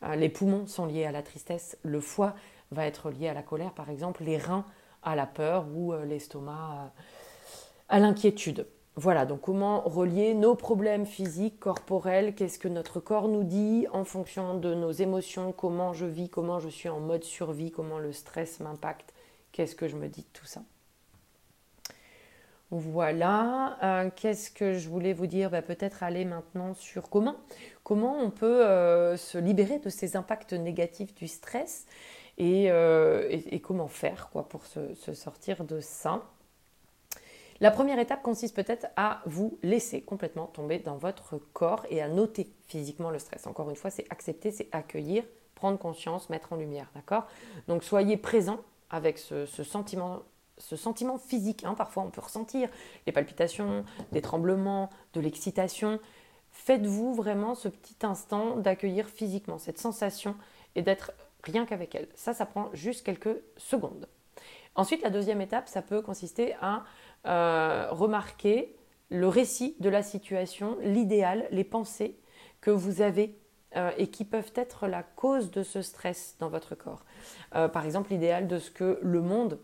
Euh, 0.04 0.16
les 0.16 0.30
poumons 0.30 0.66
sont 0.66 0.86
liés 0.86 1.04
à 1.04 1.12
la 1.12 1.22
tristesse, 1.22 1.78
le 1.84 2.00
foie 2.00 2.36
va 2.72 2.86
être 2.86 3.12
lié 3.12 3.28
à 3.28 3.34
la 3.34 3.44
colère, 3.44 3.74
par 3.74 3.90
exemple, 3.90 4.24
les 4.24 4.38
reins 4.38 4.66
à 5.04 5.14
la 5.14 5.26
peur 5.26 5.66
ou 5.76 5.92
euh, 5.92 6.06
l'estomac 6.06 6.94
à 7.90 8.00
l'inquiétude. 8.00 8.68
Voilà, 8.96 9.26
donc 9.26 9.42
comment 9.42 9.82
relier 9.82 10.34
nos 10.36 10.56
problèmes 10.56 11.06
physiques, 11.06 11.60
corporels, 11.60 12.34
qu'est-ce 12.34 12.60
que 12.60 12.70
notre 12.70 13.02
corps 13.02 13.28
nous 13.28 13.44
dit 13.44 13.88
en 13.92 14.06
fonction 14.06 14.58
de 14.58 14.74
nos 14.74 14.92
émotions, 14.92 15.52
comment 15.52 15.92
je 15.92 16.06
vis, 16.06 16.30
comment 16.30 16.62
je 16.62 16.70
suis 16.70 16.88
en 16.88 17.02
mode 17.02 17.26
survie, 17.26 17.72
comment 17.72 18.00
le 18.00 18.14
stress 18.14 18.62
m'impacte, 18.62 19.14
qu'est-ce 19.56 19.76
que 19.76 19.88
je 19.88 19.96
me 19.96 20.10
dis 20.10 20.22
de 20.22 20.28
tout 20.34 20.46
ça? 20.46 20.62
Voilà, 22.72 23.78
euh, 23.82 24.10
qu'est-ce 24.14 24.52
que 24.52 24.74
je 24.74 24.90
voulais 24.90 25.14
vous 25.14 25.28
dire? 25.28 25.50
Bah, 25.50 25.62
Peut-être 25.62 26.04
aller 26.04 26.26
maintenant 26.26 26.74
sur 26.74 27.10
comment, 27.10 27.38
comment 27.84 28.18
on 28.20 28.32
peut 28.32 28.66
euh, 28.66 29.16
se 29.16 29.38
libérer 29.38 29.80
de 29.80 29.90
ces 29.90 30.18
impacts 30.18 30.52
négatifs 30.52 31.16
du 31.16 31.30
stress 31.30 31.86
et, 32.38 32.70
euh, 32.70 33.40
comment 33.64 33.88
faire 33.88 34.30
quoi, 34.30 34.50
pour 34.50 34.66
se, 34.66 34.94
sortir 35.14 35.64
de 35.64 35.80
ça? 35.80 36.24
La 37.62 37.72
première 37.72 38.00
étape 38.00 38.24
consiste 38.24 38.58
peut-être 38.58 38.88
à 38.98 39.22
vous 39.26 39.58
laisser 39.64 40.02
complètement 40.02 40.48
tomber 40.48 40.80
dans 40.80 40.98
votre 40.98 41.38
corps 41.54 41.86
et 41.90 42.02
à 42.02 42.10
noter 42.10 42.52
physiquement 42.68 43.10
le 43.10 43.20
stress. 43.20 43.48
Encore 43.48 43.70
une 43.70 43.78
fois, 43.78 43.90
c'est 43.90 44.06
accepter, 44.10 44.52
c'est 44.52 44.68
accueillir, 44.74 45.24
prendre 45.54 45.80
conscience, 45.80 46.30
mettre 46.30 46.52
en 46.52 46.58
lumière, 46.58 46.92
d'accord? 46.94 47.28
Donc 47.70 47.86
soyez 47.86 48.18
présent 48.18 48.60
avec 48.90 49.18
ce 49.18 49.46
sentiment 49.46 50.24
ce 50.58 50.76
sentiment 50.76 51.18
physique. 51.18 51.64
Hein. 51.64 51.74
Parfois, 51.74 52.04
on 52.04 52.10
peut 52.10 52.22
ressentir 52.22 52.70
les 53.06 53.12
palpitations, 53.12 53.86
des 54.12 54.22
tremblements, 54.22 54.90
de 55.14 55.20
l'excitation. 55.20 56.00
Faites-vous 56.52 57.14
vraiment 57.14 57.56
ce 57.56 57.68
petit 57.68 58.06
instant 58.06 58.56
d'accueillir 58.58 59.10
physiquement 59.10 59.58
cette 59.58 59.78
sensation 59.78 60.36
et 60.76 60.82
d'être 60.82 61.12
rien 61.44 61.66
qu'avec 61.66 61.96
elle. 61.96 62.08
Ça, 62.16 62.34
ça 62.34 62.46
prend 62.46 62.70
juste 62.74 63.06
quelques 63.06 63.38
secondes. 63.58 64.08
Ensuite, 64.76 65.02
la 65.02 65.10
deuxième 65.10 65.42
étape, 65.42 65.68
ça 65.68 65.82
peut 65.82 66.02
consister 66.02 66.56
à 66.62 66.84
euh, 67.26 67.88
remarquer 67.92 68.76
le 69.10 69.28
récit 69.28 69.76
de 69.80 69.90
la 69.90 70.04
situation, 70.04 70.78
l'idéal, 70.82 71.48
les 71.52 71.64
pensées 71.64 72.18
que 72.62 72.72
vous 72.72 73.02
avez 73.02 73.38
euh, 73.76 73.92
et 73.98 74.08
qui 74.08 74.24
peuvent 74.24 74.52
être 74.56 74.88
la 74.88 75.04
cause 75.04 75.52
de 75.52 75.62
ce 75.62 75.82
stress 75.82 76.36
dans 76.40 76.48
votre 76.48 76.76
corps. 76.76 77.04
Euh, 77.56 77.68
par 77.68 77.86
exemple, 77.86 78.12
l'idéal 78.12 78.48
de 78.48 78.58
ce 78.58 78.72
que 78.72 79.00
le 79.02 79.22
monde 79.22 79.60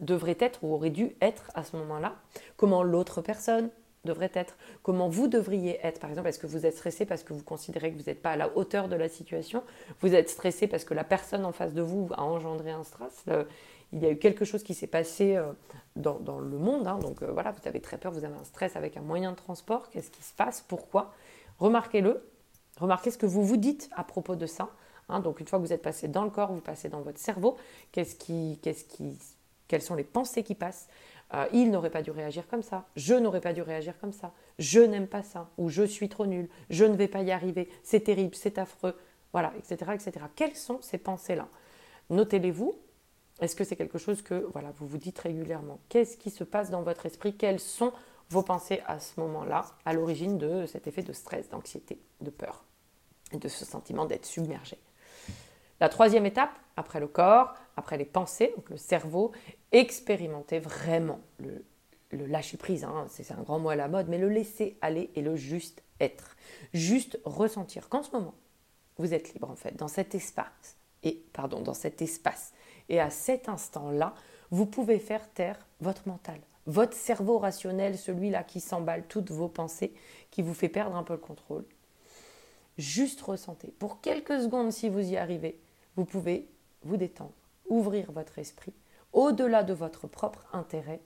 devrait 0.00 0.36
être 0.40 0.64
ou 0.64 0.74
aurait 0.74 0.90
dû 0.90 1.14
être 1.20 1.50
à 1.54 1.62
ce 1.62 1.76
moment-là, 1.76 2.16
comment 2.56 2.82
l'autre 2.82 3.20
personne 3.20 3.70
devrait 4.04 4.32
être, 4.34 4.56
comment 4.82 5.08
vous 5.08 5.28
devriez 5.28 5.78
être. 5.86 6.00
Par 6.00 6.10
exemple, 6.10 6.28
est-ce 6.28 6.40
que 6.40 6.46
vous 6.48 6.66
êtes 6.66 6.74
stressé 6.74 7.06
parce 7.06 7.22
que 7.22 7.32
vous 7.32 7.44
considérez 7.44 7.92
que 7.92 7.98
vous 7.98 8.04
n'êtes 8.06 8.20
pas 8.20 8.32
à 8.32 8.36
la 8.36 8.56
hauteur 8.56 8.88
de 8.88 8.96
la 8.96 9.08
situation? 9.08 9.62
Vous 10.00 10.14
êtes 10.14 10.28
stressé 10.28 10.66
parce 10.66 10.84
que 10.84 10.94
la 10.94 11.04
personne 11.04 11.44
en 11.44 11.52
face 11.52 11.74
de 11.74 11.82
vous 11.82 12.08
a 12.12 12.22
engendré 12.24 12.72
un 12.72 12.82
stress? 12.82 13.24
Il 13.92 14.02
y 14.02 14.06
a 14.06 14.10
eu 14.10 14.16
quelque 14.16 14.44
chose 14.44 14.62
qui 14.62 14.74
s'est 14.74 14.86
passé 14.86 15.36
euh, 15.36 15.52
dans, 15.94 16.40
le 16.40 16.58
monde, 16.58 16.88
hein. 16.88 16.98
donc 16.98 17.22
voilà, 17.22 17.52
vous 17.52 17.68
avez 17.68 17.80
très 17.80 17.98
peur, 17.98 18.10
vous 18.10 18.24
avez 18.24 18.34
un 18.34 18.44
stress 18.44 18.74
avec 18.74 18.96
un 18.96 19.02
moyen 19.02 19.32
de 19.32 19.36
transport, 19.36 19.90
qu'est-ce 19.90 20.10
qui 20.10 20.22
se 20.22 20.32
passe? 20.32 20.64
Pourquoi? 20.66 21.12
Remarquez-le, 21.58 22.24
Remarquez 22.78 23.10
ce 23.10 23.18
que 23.18 23.26
vous 23.26 23.44
vous 23.44 23.56
dites 23.56 23.90
à 23.94 24.04
propos 24.04 24.36
de 24.36 24.46
ça. 24.46 24.70
Hein. 25.08 25.20
donc 25.20 25.40
une 25.40 25.46
fois 25.46 25.58
que 25.58 25.64
vous 25.64 25.72
êtes 25.72 25.82
passé 25.82 26.08
dans 26.08 26.24
le 26.24 26.30
corps, 26.30 26.52
vous 26.52 26.60
passez 26.60 26.88
dans 26.88 27.00
votre 27.00 27.18
cerveau. 27.18 27.56
Qu'est-ce 27.90 28.14
qui, 28.14 28.58
qu'est-ce 28.62 28.84
quelles 29.72 29.80
sont 29.80 29.94
les 29.94 30.04
pensées 30.04 30.42
qui 30.42 30.54
passent 30.54 30.86
euh, 31.32 31.46
Il 31.54 31.70
n'aurait 31.70 31.88
pas 31.88 32.02
dû 32.02 32.10
réagir 32.10 32.46
comme 32.46 32.62
ça. 32.62 32.84
Je 32.94 33.14
n'aurais 33.14 33.40
pas 33.40 33.54
dû 33.54 33.62
réagir 33.62 33.98
comme 33.98 34.12
ça. 34.12 34.34
Je 34.58 34.80
n'aime 34.80 35.06
pas 35.06 35.22
ça. 35.22 35.48
Ou 35.56 35.70
je 35.70 35.82
suis 35.82 36.10
trop 36.10 36.26
nul. 36.26 36.46
Je 36.68 36.84
ne 36.84 36.94
vais 36.94 37.08
pas 37.08 37.22
y 37.22 37.30
arriver. 37.30 37.70
C'est 37.82 38.00
terrible. 38.00 38.34
C'est 38.34 38.58
affreux. 38.58 38.94
Voilà, 39.32 39.50
etc., 39.56 39.92
etc. 39.94 40.26
Quelles 40.36 40.56
sont 40.56 40.78
ces 40.82 40.98
pensées-là? 40.98 41.48
Notez-les-vous. 42.10 42.74
Est-ce 43.40 43.56
que 43.56 43.64
c'est 43.64 43.76
quelque 43.76 43.96
chose 43.96 44.20
que 44.20 44.46
voilà, 44.52 44.72
vous 44.76 44.86
vous 44.86 44.98
dites 44.98 45.18
régulièrement? 45.20 45.80
Qu'est-ce 45.88 46.18
qui 46.18 46.28
se 46.28 46.44
passe 46.44 46.68
dans 46.68 46.82
votre 46.82 47.06
esprit? 47.06 47.34
Quelles 47.34 47.60
sont 47.60 47.94
vos 48.30 48.42
pensées 48.42 48.82
à 48.86 49.00
ce 49.00 49.20
moment-là, 49.20 49.64
à 49.84 49.92
l'origine 49.92 50.38
de 50.38 50.66
cet 50.66 50.86
effet 50.86 51.02
de 51.02 51.12
stress, 51.12 51.48
d'anxiété, 51.50 52.00
de 52.20 52.30
peur, 52.30 52.64
de 53.32 53.48
ce 53.48 53.64
sentiment 53.64 54.04
d'être 54.04 54.26
submergé. 54.26 54.78
La 55.80 55.88
troisième 55.88 56.26
étape, 56.26 56.52
après 56.76 57.00
le 57.00 57.08
corps, 57.08 57.54
après 57.76 57.98
les 57.98 58.04
pensées, 58.04 58.52
donc 58.56 58.70
le 58.70 58.76
cerveau, 58.76 59.32
expérimenter 59.72 60.60
vraiment 60.60 61.20
le, 61.38 61.64
lâcher 62.12 62.56
prise, 62.56 62.84
hein, 62.84 63.06
c'est 63.08 63.32
un 63.32 63.42
grand 63.42 63.58
mot 63.58 63.70
à 63.70 63.76
la 63.76 63.88
mode, 63.88 64.08
mais 64.08 64.18
le 64.18 64.28
laisser 64.28 64.76
aller 64.80 65.10
et 65.14 65.22
le 65.22 65.34
juste 65.34 65.82
être. 65.98 66.36
Juste 66.72 67.18
ressentir 67.24 67.88
qu'en 67.88 68.02
ce 68.02 68.12
moment, 68.12 68.34
vous 68.98 69.14
êtes 69.14 69.32
libre 69.32 69.50
en 69.50 69.56
fait, 69.56 69.74
dans 69.74 69.88
cet 69.88 70.14
espace, 70.14 70.76
et 71.02 71.24
pardon, 71.32 71.60
dans 71.60 71.74
cet 71.74 72.02
espace. 72.02 72.52
Et 72.88 73.00
à 73.00 73.10
cet 73.10 73.48
instant-là, 73.48 74.14
vous 74.50 74.66
pouvez 74.66 74.98
faire 74.98 75.28
taire 75.32 75.58
votre 75.80 76.06
mental, 76.06 76.38
votre 76.66 76.96
cerveau 76.96 77.38
rationnel, 77.38 77.98
celui-là 77.98 78.44
qui 78.44 78.60
s'emballe 78.60 79.06
toutes 79.08 79.30
vos 79.30 79.48
pensées, 79.48 79.92
qui 80.30 80.42
vous 80.42 80.54
fait 80.54 80.68
perdre 80.68 80.96
un 80.96 81.02
peu 81.02 81.14
le 81.14 81.18
contrôle. 81.18 81.64
Juste 82.78 83.20
ressentez. 83.20 83.72
Pour 83.78 84.00
quelques 84.00 84.40
secondes, 84.40 84.72
si 84.72 84.88
vous 84.88 85.00
y 85.00 85.16
arrivez, 85.16 85.60
vous 85.96 86.04
pouvez 86.04 86.48
vous 86.82 86.96
détendre, 86.96 87.32
ouvrir 87.68 88.10
votre 88.12 88.38
esprit 88.38 88.72
au-delà 89.12 89.62
de 89.62 89.74
votre 89.74 90.06
propre 90.06 90.46
intérêt 90.52 91.00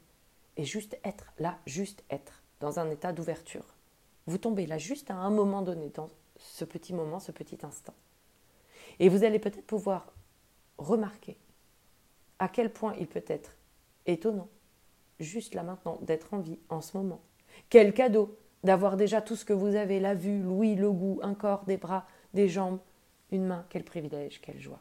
et 0.56 0.64
juste 0.64 0.98
être 1.04 1.32
là, 1.38 1.58
juste 1.66 2.04
être 2.10 2.42
dans 2.60 2.78
un 2.78 2.90
état 2.90 3.12
d'ouverture. 3.12 3.74
Vous 4.26 4.38
tombez 4.38 4.66
là 4.66 4.78
juste 4.78 5.10
à 5.10 5.14
un 5.14 5.30
moment 5.30 5.62
donné, 5.62 5.90
dans 5.90 6.10
ce 6.38 6.64
petit 6.64 6.92
moment, 6.92 7.20
ce 7.20 7.32
petit 7.32 7.58
instant. 7.62 7.94
Et 8.98 9.08
vous 9.08 9.24
allez 9.24 9.38
peut-être 9.38 9.66
pouvoir 9.66 10.12
remarquer 10.78 11.36
à 12.38 12.48
quel 12.48 12.72
point 12.72 12.94
il 12.98 13.06
peut 13.06 13.24
être 13.26 13.56
étonnant, 14.06 14.48
juste 15.20 15.54
là 15.54 15.62
maintenant, 15.62 15.98
d'être 16.02 16.34
en 16.34 16.38
vie 16.38 16.58
en 16.68 16.80
ce 16.80 16.96
moment. 16.96 17.20
Quel 17.68 17.94
cadeau 17.94 18.38
d'avoir 18.64 18.96
déjà 18.96 19.20
tout 19.20 19.36
ce 19.36 19.44
que 19.44 19.52
vous 19.52 19.74
avez, 19.76 20.00
la 20.00 20.14
vue, 20.14 20.42
l'ouïe, 20.42 20.74
le 20.74 20.90
goût, 20.90 21.20
un 21.22 21.34
corps, 21.34 21.64
des 21.64 21.76
bras, 21.76 22.06
des 22.34 22.48
jambes, 22.48 22.80
une 23.30 23.44
main, 23.44 23.64
quel 23.68 23.84
privilège, 23.84 24.40
quelle 24.40 24.60
joie. 24.60 24.80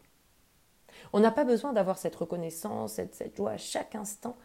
On 1.14 1.20
n'a 1.20 1.32
pas 1.32 1.46
besoin 1.46 1.74
d'avoir 1.74 1.98
cette 1.98 2.16
reconnaissance, 2.16 2.94
cette, 2.94 3.16
cette 3.16 3.38
joie 3.38 3.52
à 3.52 3.58
chaque 3.58 3.96
instant, 3.96 4.38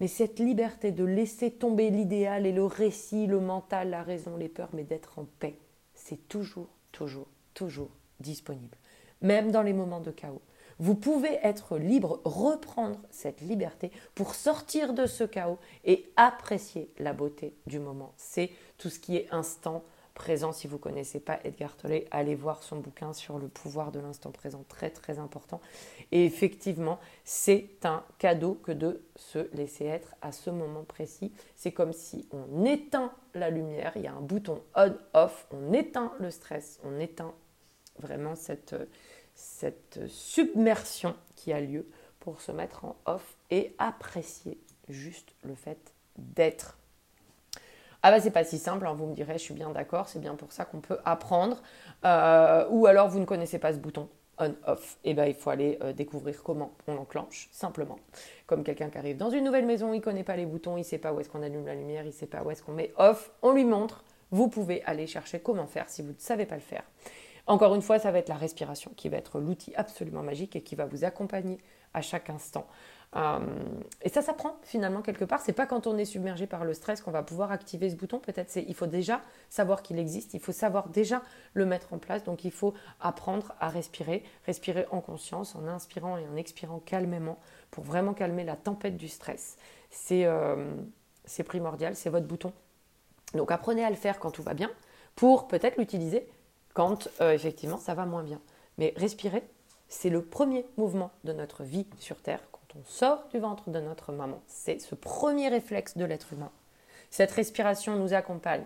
mais 0.00 0.08
cette 0.08 0.38
liberté 0.38 0.92
de 0.92 1.04
laisser 1.04 1.50
tomber 1.50 1.90
l'idéal 1.90 2.46
et 2.46 2.52
le 2.52 2.64
récit, 2.64 3.26
le 3.26 3.40
mental, 3.40 3.90
la 3.90 4.02
raison, 4.02 4.36
les 4.36 4.48
peurs, 4.48 4.70
mais 4.72 4.84
d'être 4.84 5.18
en 5.18 5.26
paix, 5.38 5.58
c'est 5.94 6.28
toujours, 6.28 6.68
toujours, 6.90 7.28
toujours 7.54 7.90
disponible, 8.18 8.78
même 9.20 9.50
dans 9.50 9.62
les 9.62 9.74
moments 9.74 10.00
de 10.00 10.10
chaos. 10.10 10.42
Vous 10.80 10.94
pouvez 10.94 11.38
être 11.42 11.76
libre, 11.76 12.22
reprendre 12.24 12.98
cette 13.10 13.42
liberté 13.42 13.92
pour 14.14 14.34
sortir 14.34 14.94
de 14.94 15.04
ce 15.04 15.24
chaos 15.24 15.58
et 15.84 16.10
apprécier 16.16 16.90
la 16.98 17.12
beauté 17.12 17.54
du 17.66 17.78
moment. 17.78 18.14
C'est 18.16 18.50
tout 18.78 18.88
ce 18.88 18.98
qui 18.98 19.16
est 19.16 19.28
instant 19.30 19.84
présent. 20.14 20.52
Si 20.52 20.66
vous 20.66 20.76
ne 20.76 20.80
connaissez 20.80 21.20
pas 21.20 21.38
Edgar 21.44 21.76
Tolle, 21.76 22.04
allez 22.10 22.34
voir 22.34 22.62
son 22.62 22.76
bouquin 22.76 23.12
sur 23.12 23.38
le 23.38 23.46
pouvoir 23.46 23.92
de 23.92 24.00
l'instant 24.00 24.30
présent, 24.30 24.64
très 24.70 24.88
très 24.88 25.18
important. 25.18 25.60
Et 26.12 26.24
effectivement, 26.24 26.98
c'est 27.24 27.84
un 27.84 28.02
cadeau 28.18 28.54
que 28.54 28.72
de 28.72 29.02
se 29.16 29.54
laisser 29.54 29.84
être 29.84 30.14
à 30.22 30.32
ce 30.32 30.48
moment 30.48 30.84
précis. 30.84 31.30
C'est 31.56 31.72
comme 31.72 31.92
si 31.92 32.26
on 32.32 32.64
éteint 32.64 33.12
la 33.34 33.50
lumière, 33.50 33.92
il 33.96 34.02
y 34.02 34.06
a 34.06 34.14
un 34.14 34.22
bouton 34.22 34.62
on-off, 34.74 35.46
on 35.50 35.74
éteint 35.74 36.12
le 36.20 36.30
stress, 36.30 36.80
on 36.84 36.98
éteint 36.98 37.34
vraiment 37.98 38.34
cette 38.34 38.74
cette 39.40 40.06
submersion 40.08 41.14
qui 41.36 41.52
a 41.52 41.60
lieu 41.60 41.86
pour 42.20 42.40
se 42.40 42.52
mettre 42.52 42.84
en 42.84 42.96
off 43.06 43.36
et 43.50 43.74
apprécier 43.78 44.58
juste 44.88 45.32
le 45.42 45.54
fait 45.54 45.94
d'être. 46.18 46.78
Ah 48.02 48.10
bah 48.10 48.20
c'est 48.20 48.30
pas 48.30 48.44
si 48.44 48.58
simple, 48.58 48.86
hein, 48.86 48.94
vous 48.94 49.06
me 49.06 49.14
direz, 49.14 49.34
je 49.34 49.42
suis 49.42 49.54
bien 49.54 49.70
d'accord, 49.70 50.08
c'est 50.08 50.20
bien 50.20 50.34
pour 50.34 50.52
ça 50.52 50.64
qu'on 50.64 50.80
peut 50.80 50.98
apprendre. 51.04 51.62
Euh, 52.04 52.66
ou 52.70 52.86
alors 52.86 53.08
vous 53.08 53.18
ne 53.18 53.24
connaissez 53.24 53.58
pas 53.58 53.72
ce 53.72 53.78
bouton 53.78 54.08
on-off, 54.38 54.98
et 55.04 55.10
eh 55.10 55.14
ben 55.14 55.26
il 55.26 55.34
faut 55.34 55.50
aller 55.50 55.78
euh, 55.82 55.92
découvrir 55.92 56.42
comment 56.42 56.72
on 56.86 56.94
l'enclenche, 56.94 57.50
simplement. 57.52 57.98
Comme 58.46 58.64
quelqu'un 58.64 58.88
qui 58.88 58.96
arrive 58.96 59.18
dans 59.18 59.28
une 59.28 59.44
nouvelle 59.44 59.66
maison, 59.66 59.92
il 59.92 59.98
ne 59.98 60.02
connaît 60.02 60.24
pas 60.24 60.36
les 60.36 60.46
boutons, 60.46 60.78
il 60.78 60.84
sait 60.84 60.96
pas 60.96 61.12
où 61.12 61.20
est-ce 61.20 61.28
qu'on 61.28 61.42
allume 61.42 61.66
la 61.66 61.74
lumière, 61.74 62.06
il 62.06 62.12
sait 62.12 62.26
pas 62.26 62.42
où 62.42 62.50
est-ce 62.50 62.62
qu'on 62.62 62.72
met 62.72 62.90
off, 62.96 63.32
on 63.42 63.52
lui 63.52 63.64
montre, 63.64 64.02
vous 64.30 64.48
pouvez 64.48 64.82
aller 64.84 65.06
chercher 65.06 65.40
comment 65.40 65.66
faire 65.66 65.90
si 65.90 66.00
vous 66.00 66.12
ne 66.12 66.18
savez 66.18 66.46
pas 66.46 66.54
le 66.54 66.62
faire. 66.62 66.84
Encore 67.50 67.74
une 67.74 67.82
fois, 67.82 67.98
ça 67.98 68.12
va 68.12 68.18
être 68.18 68.28
la 68.28 68.36
respiration 68.36 68.92
qui 68.94 69.08
va 69.08 69.16
être 69.16 69.40
l'outil 69.40 69.74
absolument 69.74 70.22
magique 70.22 70.54
et 70.54 70.60
qui 70.60 70.76
va 70.76 70.86
vous 70.86 71.02
accompagner 71.02 71.58
à 71.94 72.00
chaque 72.00 72.30
instant. 72.30 72.64
Euh, 73.16 73.40
et 74.02 74.08
ça 74.08 74.22
s'apprend 74.22 74.56
finalement 74.62 75.02
quelque 75.02 75.24
part. 75.24 75.40
C'est 75.40 75.52
pas 75.52 75.66
quand 75.66 75.88
on 75.88 75.98
est 75.98 76.04
submergé 76.04 76.46
par 76.46 76.64
le 76.64 76.74
stress 76.74 77.00
qu'on 77.00 77.10
va 77.10 77.24
pouvoir 77.24 77.50
activer 77.50 77.90
ce 77.90 77.96
bouton. 77.96 78.20
Peut-être 78.20 78.50
c'est 78.50 78.64
il 78.68 78.74
faut 78.76 78.86
déjà 78.86 79.20
savoir 79.48 79.82
qu'il 79.82 79.98
existe. 79.98 80.32
Il 80.32 80.38
faut 80.38 80.52
savoir 80.52 80.90
déjà 80.90 81.22
le 81.54 81.66
mettre 81.66 81.92
en 81.92 81.98
place. 81.98 82.22
Donc 82.22 82.44
il 82.44 82.52
faut 82.52 82.72
apprendre 83.00 83.52
à 83.58 83.68
respirer, 83.68 84.22
respirer 84.46 84.86
en 84.92 85.00
conscience, 85.00 85.56
en 85.56 85.66
inspirant 85.66 86.18
et 86.18 86.28
en 86.28 86.36
expirant 86.36 86.78
calmement 86.78 87.40
pour 87.72 87.82
vraiment 87.82 88.14
calmer 88.14 88.44
la 88.44 88.54
tempête 88.54 88.96
du 88.96 89.08
stress. 89.08 89.56
C'est 89.90 90.24
euh, 90.24 90.72
c'est 91.24 91.42
primordial. 91.42 91.96
C'est 91.96 92.10
votre 92.10 92.28
bouton. 92.28 92.52
Donc 93.34 93.50
apprenez 93.50 93.84
à 93.84 93.90
le 93.90 93.96
faire 93.96 94.20
quand 94.20 94.30
tout 94.30 94.44
va 94.44 94.54
bien 94.54 94.70
pour 95.16 95.48
peut-être 95.48 95.78
l'utiliser 95.78 96.28
quand 96.74 97.08
euh, 97.20 97.32
effectivement 97.32 97.78
ça 97.78 97.94
va 97.94 98.06
moins 98.06 98.22
bien. 98.22 98.40
Mais 98.78 98.94
respirez, 98.96 99.42
C'est 99.92 100.08
le 100.08 100.22
premier 100.22 100.64
mouvement 100.76 101.10
de 101.24 101.32
notre 101.32 101.64
vie 101.64 101.86
sur 101.98 102.22
Terre. 102.22 102.40
Quand 102.52 102.78
on 102.78 102.84
sort 102.84 103.26
du 103.32 103.40
ventre 103.40 103.70
de 103.70 103.80
notre 103.80 104.12
maman, 104.12 104.40
c'est 104.46 104.78
ce 104.78 104.94
premier 104.94 105.48
réflexe 105.48 105.96
de 105.96 106.04
l'être 106.04 106.32
humain. 106.32 106.52
Cette 107.10 107.32
respiration 107.32 107.96
nous 107.96 108.14
accompagne. 108.14 108.64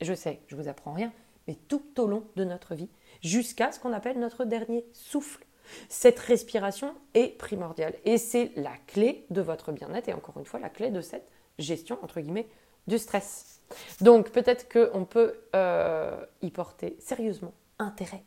Je 0.00 0.14
sais, 0.14 0.40
je 0.46 0.56
vous 0.56 0.68
apprends 0.68 0.94
rien, 0.94 1.12
mais 1.46 1.56
tout 1.68 2.00
au 2.00 2.06
long 2.06 2.24
de 2.36 2.44
notre 2.44 2.74
vie, 2.74 2.88
jusqu'à 3.22 3.70
ce 3.70 3.78
qu'on 3.78 3.92
appelle 3.92 4.18
notre 4.18 4.46
dernier 4.46 4.86
souffle. 4.94 5.44
Cette 5.90 6.18
respiration 6.18 6.94
est 7.12 7.36
primordiale 7.36 7.94
et 8.04 8.16
c'est 8.16 8.52
la 8.56 8.76
clé 8.86 9.26
de 9.30 9.42
votre 9.42 9.72
bien-être 9.72 10.08
et 10.08 10.14
encore 10.14 10.38
une 10.38 10.46
fois 10.46 10.60
la 10.60 10.70
clé 10.70 10.90
de 10.90 11.00
cette 11.02 11.28
gestion 11.58 11.98
entre 12.02 12.20
guillemets 12.20 12.48
du 12.86 12.98
stress. 12.98 13.55
Donc 14.00 14.30
peut-être 14.30 14.68
qu'on 14.70 15.04
peut, 15.04 15.34
euh, 15.54 16.24
y 16.42 16.50
porter 16.50 16.96
sérieusement 17.00 17.52
intérêt 17.78 18.24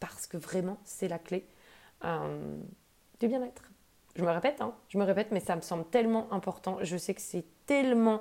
parce 0.00 0.26
que 0.26 0.36
vraiment 0.36 0.78
c'est 0.84 1.08
la 1.08 1.18
clé 1.18 1.46
euh, 2.04 2.56
du 3.20 3.28
bien-être. 3.28 3.62
Je 4.14 4.24
me 4.24 4.30
répète, 4.30 4.60
hein, 4.60 4.74
je 4.88 4.98
me 4.98 5.04
répète, 5.04 5.28
mais 5.30 5.40
ça 5.40 5.54
me 5.54 5.60
semble 5.60 5.84
tellement 5.84 6.32
important. 6.32 6.78
Je 6.82 6.96
sais 6.96 7.14
que 7.14 7.20
c'est 7.20 7.44
tellement 7.66 8.20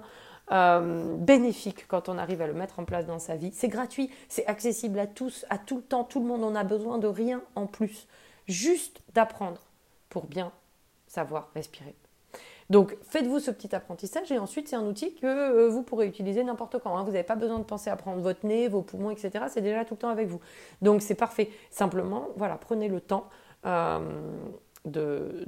euh, 0.51 1.15
bénéfique 1.17 1.88
quand 1.88 2.08
on 2.08 2.17
arrive 2.17 2.41
à 2.41 2.48
le 2.48 2.53
mettre 2.53 2.79
en 2.79 2.86
place 2.86 3.06
dans 3.06 3.20
sa 3.20 3.36
vie. 3.36 3.51
C'est 3.51 3.67
gratuit, 3.67 4.12
c'est 4.29 4.46
accessible 4.46 5.00
à 5.00 5.08
tous, 5.08 5.46
à 5.50 5.58
tout 5.58 5.77
le 5.77 5.82
temps, 5.82 6.03
tout 6.03 6.20
le 6.20 6.27
monde. 6.27 6.44
On 6.44 6.51
n'a 6.51 6.63
besoin 6.63 7.00
de 7.00 7.08
rien 7.08 7.41
en 7.56 7.65
plus, 7.65 8.08
juste 8.48 9.01
d'apprendre 9.13 9.62
pour 10.10 10.25
bien 10.25 10.51
savoir 11.08 11.50
respirer. 11.56 11.96
Donc 12.69 12.97
faites-vous 13.01 13.39
ce 13.39 13.51
petit 13.51 13.74
apprentissage 13.74 14.31
et 14.31 14.39
ensuite 14.39 14.67
c'est 14.67 14.75
un 14.75 14.86
outil 14.86 15.13
que 15.15 15.25
euh, 15.25 15.69
vous 15.69 15.83
pourrez 15.83 16.07
utiliser 16.07 16.43
n'importe 16.43 16.79
quand. 16.79 16.97
Hein. 16.97 17.03
Vous 17.03 17.12
n'avez 17.12 17.24
pas 17.24 17.36
besoin 17.36 17.59
de 17.59 17.63
penser 17.63 17.89
à 17.89 17.95
prendre 17.95 18.21
votre 18.21 18.45
nez, 18.45 18.67
vos 18.67 18.81
poumons, 18.81 19.12
etc. 19.12 19.45
C'est 19.50 19.62
déjà 19.62 19.86
tout 19.86 19.93
le 19.93 20.00
temps 20.00 20.09
avec 20.09 20.27
vous. 20.27 20.41
Donc 20.81 21.01
c'est 21.01 21.15
parfait. 21.15 21.50
Simplement, 21.71 22.27
voilà, 22.36 22.55
prenez 22.55 22.88
le 22.88 23.01
temps. 23.01 23.29
Euh, 23.65 24.00
de, 24.86 25.45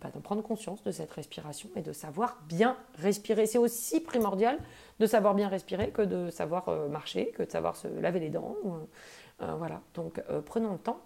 bah, 0.00 0.10
prendre 0.22 0.44
conscience 0.44 0.84
de 0.84 0.92
cette 0.92 1.10
respiration 1.10 1.68
et 1.74 1.82
de 1.82 1.92
savoir 1.92 2.38
bien 2.46 2.76
respirer. 2.94 3.46
C'est 3.46 3.58
aussi 3.58 3.98
primordial 3.98 4.60
de 5.00 5.06
savoir 5.06 5.34
bien 5.34 5.48
respirer 5.48 5.90
que 5.90 6.02
de 6.02 6.30
savoir 6.30 6.68
euh, 6.68 6.86
marcher, 6.86 7.32
que 7.32 7.42
de 7.42 7.50
savoir 7.50 7.74
se 7.74 7.88
laver 7.88 8.20
les 8.20 8.30
dents. 8.30 8.54
voilà, 9.40 9.80
donc 9.94 10.22
prenons 10.44 10.72
le 10.72 10.78
temps 10.78 11.00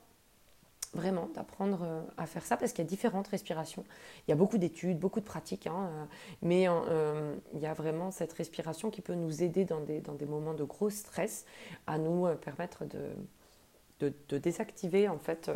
vraiment 0.95 1.29
d'apprendre 1.35 1.83
euh, 1.83 2.03
à 2.17 2.27
faire 2.27 2.45
ça 2.45 2.57
parce 2.57 2.73
qu'il 2.73 2.85
y 2.85 2.87
a 2.87 2.89
différentes 2.89 3.29
respirations. 3.29 3.85
Il 4.27 4.31
y 4.31 4.33
a 4.33 4.37
beaucoup 4.37 4.59
d'études, 4.59 4.99
beaucoup 4.99 5.21
de 5.21 5.25
pratiques, 5.25 5.67
hein, 5.67 5.89
euh, 5.91 6.05
mais 6.43 6.69
euh, 6.69 7.37
il 7.55 7.61
y 7.61 7.67
a 7.67 7.75
vraiment 7.75 8.11
cette 8.11 8.33
respiration 8.33 8.91
qui 8.91 9.01
peut 9.01 9.15
nous 9.15 9.43
aider 9.43 9.65
dans 9.65 9.81
des, 9.81 10.01
dans 10.01 10.15
des 10.15 10.27
moments 10.27 10.55
de 10.55 10.65
gros 10.65 10.91
stress 10.91 11.45
à 11.87 11.99
nous 11.99 12.27
permettre 12.37 12.85
de, 12.87 14.13
de, 14.29 14.39
désactiver 14.39 15.09
en 15.09 15.19
fait 15.19 15.51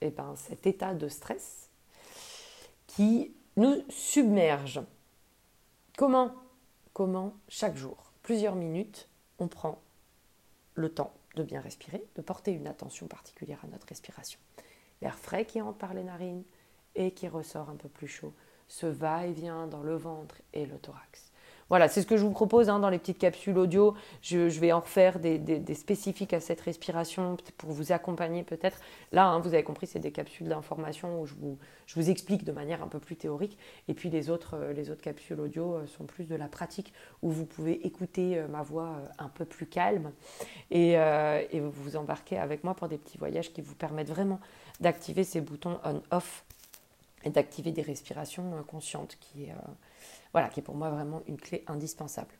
eh 0.00 0.10
ben, 0.10 0.34
cet 0.36 0.66
état 0.66 0.94
de 0.94 1.08
stress 1.08 1.68
qui 2.86 3.32
nous 3.56 3.82
submerge. 3.88 4.80
Comment? 5.96 6.32
Comment? 6.92 7.34
Chaque 7.48 7.76
jour, 7.76 8.12
plusieurs 8.22 8.56
minutes, 8.56 9.08
on 9.38 9.48
prend 9.48 9.78
le 10.74 10.88
temps 10.88 11.12
de 11.36 11.42
bien 11.42 11.60
respirer, 11.60 12.04
de 12.16 12.22
porter 12.22 12.52
une 12.52 12.66
attention 12.66 13.06
particulière 13.06 13.60
à 13.64 13.68
notre 13.68 13.86
respiration. 13.86 14.40
L'air 15.00 15.18
frais 15.18 15.44
qui 15.44 15.60
entre 15.60 15.78
par 15.78 15.94
les 15.94 16.04
narines 16.04 16.44
et 16.94 17.12
qui 17.12 17.28
ressort 17.28 17.70
un 17.70 17.76
peu 17.76 17.88
plus 17.88 18.08
chaud, 18.08 18.34
ce 18.68 18.86
va-et-vient 18.86 19.66
dans 19.66 19.82
le 19.82 19.96
ventre 19.96 20.40
et 20.52 20.66
le 20.66 20.78
thorax. 20.78 21.29
Voilà, 21.70 21.86
c'est 21.86 22.02
ce 22.02 22.06
que 22.06 22.16
je 22.16 22.24
vous 22.24 22.32
propose 22.32 22.68
hein, 22.68 22.80
dans 22.80 22.90
les 22.90 22.98
petites 22.98 23.18
capsules 23.18 23.56
audio. 23.56 23.94
Je, 24.22 24.38
vais 24.58 24.72
en 24.72 24.80
refaire 24.80 25.20
des, 25.20 25.74
spécifiques 25.74 26.32
à 26.32 26.40
cette 26.40 26.60
respiration 26.60 27.36
pour 27.58 27.70
vous 27.70 27.92
accompagner 27.92 28.42
peut-être. 28.42 28.80
Là, 29.12 29.28
hein, 29.28 29.38
vous 29.38 29.54
avez 29.54 29.62
compris, 29.62 29.86
c'est 29.86 30.00
des 30.00 30.10
capsules 30.10 30.48
d'information 30.48 31.22
où 31.22 31.26
je 31.26 31.34
vous, 31.34 31.58
vous, 31.94 32.10
explique 32.10 32.42
de 32.42 32.50
manière 32.50 32.82
un 32.82 32.88
peu 32.88 32.98
plus 32.98 33.14
théorique. 33.14 33.56
Et 33.86 33.94
puis 33.94 34.10
les 34.10 34.30
autres, 34.30 34.56
euh, 34.56 34.94
capsules 35.00 35.38
audio 35.38 35.76
euh, 35.76 35.86
sont 35.86 36.04
plus 36.04 36.24
de 36.24 36.34
la 36.34 36.48
pratique 36.48 36.92
où 37.22 37.30
vous 37.30 37.46
pouvez 37.46 37.86
écouter 37.86 38.36
euh, 38.36 38.48
ma 38.48 38.62
voix 38.62 38.96
un 39.20 39.28
peu 39.28 39.44
plus 39.44 39.66
calme 39.66 40.10
et, 40.72 40.94
et 40.94 41.60
vous 41.60 41.96
embarquer 41.96 42.36
avec 42.36 42.64
moi 42.64 42.74
pour 42.74 42.88
des 42.88 42.98
petits 42.98 43.18
voyages 43.18 43.52
qui 43.52 43.60
vous 43.60 43.76
permettent 43.76 44.08
vraiment 44.08 44.40
d'activer 44.80 45.22
ces 45.22 45.40
boutons 45.40 45.78
on-off 45.84 46.44
et 47.24 47.30
d'activer 47.30 47.72
des 47.72 47.82
respirations 47.82 48.62
conscientes 48.66 49.16
qui 49.20 49.44
est 49.44 49.54
voilà, 50.32 50.48
qui 50.48 50.60
est 50.60 50.62
pour 50.62 50.74
moi 50.74 50.90
vraiment 50.90 51.22
une 51.26 51.38
clé 51.38 51.64
indispensable. 51.66 52.34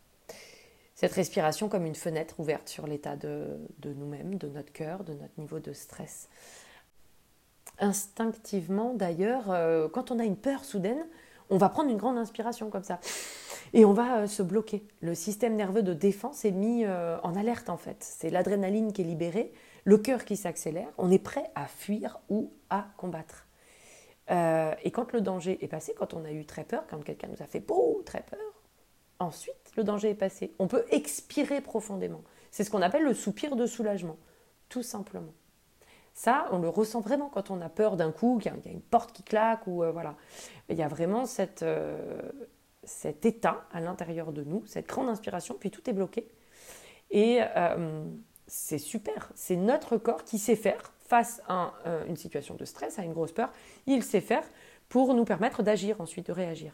Cette 0.95 1.13
respiration 1.13 1.69
comme 1.69 1.87
une 1.87 1.95
fenêtre 1.95 2.39
ouverte 2.41 2.69
sur 2.69 2.87
l'état 2.87 3.17
de, 3.17 3.59
nous-mêmes, 3.85 4.37
de 4.37 4.49
notre 4.49 4.73
cœur, 4.73 5.03
de 5.03 5.15
notre 5.15 5.33
niveau 5.39 5.59
de 5.59 5.73
stress. 5.73 6.29
Instinctivement, 7.79 8.93
d'ailleurs, 8.93 9.51
euh, 9.51 9.89
quand 9.89 10.11
on 10.11 10.19
a 10.19 10.25
une 10.25 10.37
peur 10.37 10.65
soudaine, 10.65 11.07
on 11.49 11.57
va 11.57 11.71
prendre 11.71 11.89
une 11.91 11.97
grande 11.97 12.19
inspiration 12.19 12.69
comme 12.69 12.85
ça. 12.85 13.01
Et 13.73 13.87
on 13.87 13.95
va 13.95 14.19
euh, 14.19 14.27
se 14.27 14.43
bloquer. 14.43 14.87
Le 15.01 15.15
système 15.15 15.57
nerveux 15.57 15.83
de 15.83 15.95
défense 15.95 16.45
est 16.45 16.51
mis 16.51 16.85
euh, 16.85 17.19
en 17.23 17.35
alerte 17.35 17.71
en 17.71 17.79
fait. 17.79 17.97
C'est 18.01 18.29
l'adrénaline 18.29 18.93
qui 18.93 19.01
est 19.01 19.05
libérée, 19.05 19.55
le 19.85 19.97
cœur 19.97 20.27
qui 20.27 20.37
s'accélère. 20.37 20.89
On 20.99 21.11
est 21.11 21.19
prêt 21.19 21.51
à 21.55 21.67
fuir 21.67 22.21
ou 22.29 22.53
à 22.69 22.89
combattre. 22.99 23.47
Euh, 24.31 24.75
et 24.85 24.91
quand 24.91 25.13
le 25.13 25.21
danger 25.21 25.63
est 25.63 25.69
passé, 25.69 25.95
quand 25.97 26.15
on 26.15 26.25
a 26.25 26.31
eu 26.31 26.45
très 26.45 26.65
peur, 26.65 26.85
quand 26.89 27.03
quelqu'un 27.03 27.29
nous 27.29 27.43
a 27.43 27.47
fait 27.47 27.61
beau, 27.61 28.03
très 28.05 28.23
peur, 28.23 28.39
ensuite 29.19 29.73
le 29.77 29.85
danger 29.85 30.11
est 30.11 30.15
passé. 30.15 30.55
On 30.59 30.69
peut 30.69 30.85
expirer 30.91 31.61
profondément. 31.61 32.23
C'est 32.51 32.65
ce 32.65 32.71
qu'on 32.71 32.83
appelle 32.83 33.05
le 33.05 33.15
soupir 33.15 33.57
de 33.57 33.67
soulagement, 33.67 34.17
tout 34.69 34.83
simplement. 34.83 35.33
Ça, 36.15 36.49
on 36.53 36.59
le 36.59 36.69
ressent 36.69 37.01
vraiment 37.01 37.29
quand 37.29 37.51
on 37.51 37.61
a 37.61 37.69
peur 37.69 37.97
d'un 37.97 38.13
coup, 38.13 38.39
qu'il 38.41 38.53
y, 38.53 38.69
a 38.69 38.71
une 38.71 38.81
porte 38.81 39.13
qui 39.13 39.23
claque, 39.23 39.67
ou 39.67 39.83
euh, 39.83 39.91
voilà. 39.91 40.17
Il 40.69 40.77
y 40.77 40.83
a 40.83 40.89
vraiment 40.89 41.25
cette, 41.25 41.63
euh, 41.63 42.21
cet 42.85 43.25
état 43.27 43.65
à 43.73 43.81
l'intérieur 43.81 44.33
de 44.33 44.45
nous, 44.45 44.65
cette 44.67 44.89
grande 44.89 45.09
inspiration, 45.09 45.57
puis 45.59 45.71
tout 45.71 45.89
est 45.89 45.93
bloqué. 45.93 46.29
Et 47.13 47.41
c'est 48.47 48.79
super, 48.79 49.33
c'est 49.35 49.57
notre 49.57 49.97
corps 49.97 50.23
qui 50.23 50.39
sait 50.39 50.55
faire 50.55 50.93
face 51.11 51.43
à 51.49 51.75
euh, 51.87 52.05
une 52.07 52.17
situation 52.17 52.55
de 52.55 52.65
stress, 52.65 53.01
à 53.01 53.03
une 53.03 53.13
grosse 53.13 53.33
peur, 53.33 53.51
il 53.89 54.05
sait 54.05 54.21
faire 54.21 54.45
pour 54.89 55.13
nous 55.13 55.25
permettre 55.25 55.65
d'agir 55.65 56.01
ensuite, 56.01 56.29
de 56.29 56.33
réagir. 56.33 56.73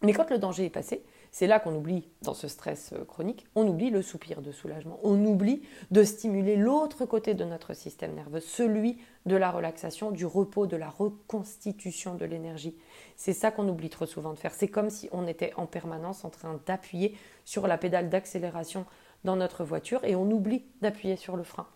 Mais 0.00 0.14
quand 0.14 0.30
le 0.30 0.38
danger 0.38 0.64
est 0.64 0.70
passé, 0.70 1.04
c'est 1.30 1.46
là 1.46 1.60
qu'on 1.60 1.74
oublie, 1.74 2.08
dans 2.22 2.32
ce 2.32 2.48
stress 2.48 2.94
euh, 2.94 3.04
chronique, 3.04 3.46
on 3.54 3.68
oublie 3.68 3.90
le 3.90 4.00
soupir 4.00 4.40
de 4.40 4.52
soulagement, 4.52 4.98
on 5.02 5.22
oublie 5.26 5.62
de 5.90 6.02
stimuler 6.02 6.56
l'autre 6.56 7.04
côté 7.04 7.34
de 7.34 7.44
notre 7.44 7.74
système 7.74 8.14
nerveux, 8.14 8.40
celui 8.40 8.96
de 9.26 9.36
la 9.36 9.50
relaxation, 9.50 10.12
du 10.12 10.24
repos, 10.24 10.66
de 10.66 10.76
la 10.76 10.88
reconstitution 10.88 12.14
de 12.14 12.24
l'énergie. 12.24 12.74
C'est 13.16 13.34
ça 13.34 13.50
qu'on 13.50 13.68
oublie 13.68 13.90
trop 13.90 14.06
souvent 14.06 14.32
de 14.32 14.38
faire. 14.38 14.54
C'est 14.54 14.68
comme 14.68 14.88
si 14.88 15.10
on 15.12 15.26
était 15.26 15.52
en 15.58 15.66
permanence 15.66 16.24
en 16.24 16.30
train 16.30 16.58
d'appuyer 16.64 17.18
sur 17.44 17.66
la 17.66 17.76
pédale 17.76 18.08
d'accélération 18.08 18.86
dans 19.24 19.36
notre 19.36 19.62
voiture 19.62 20.02
et 20.04 20.16
on 20.16 20.30
oublie 20.30 20.64
d'appuyer 20.80 21.16
sur 21.16 21.36
le 21.36 21.42
frein. 21.42 21.66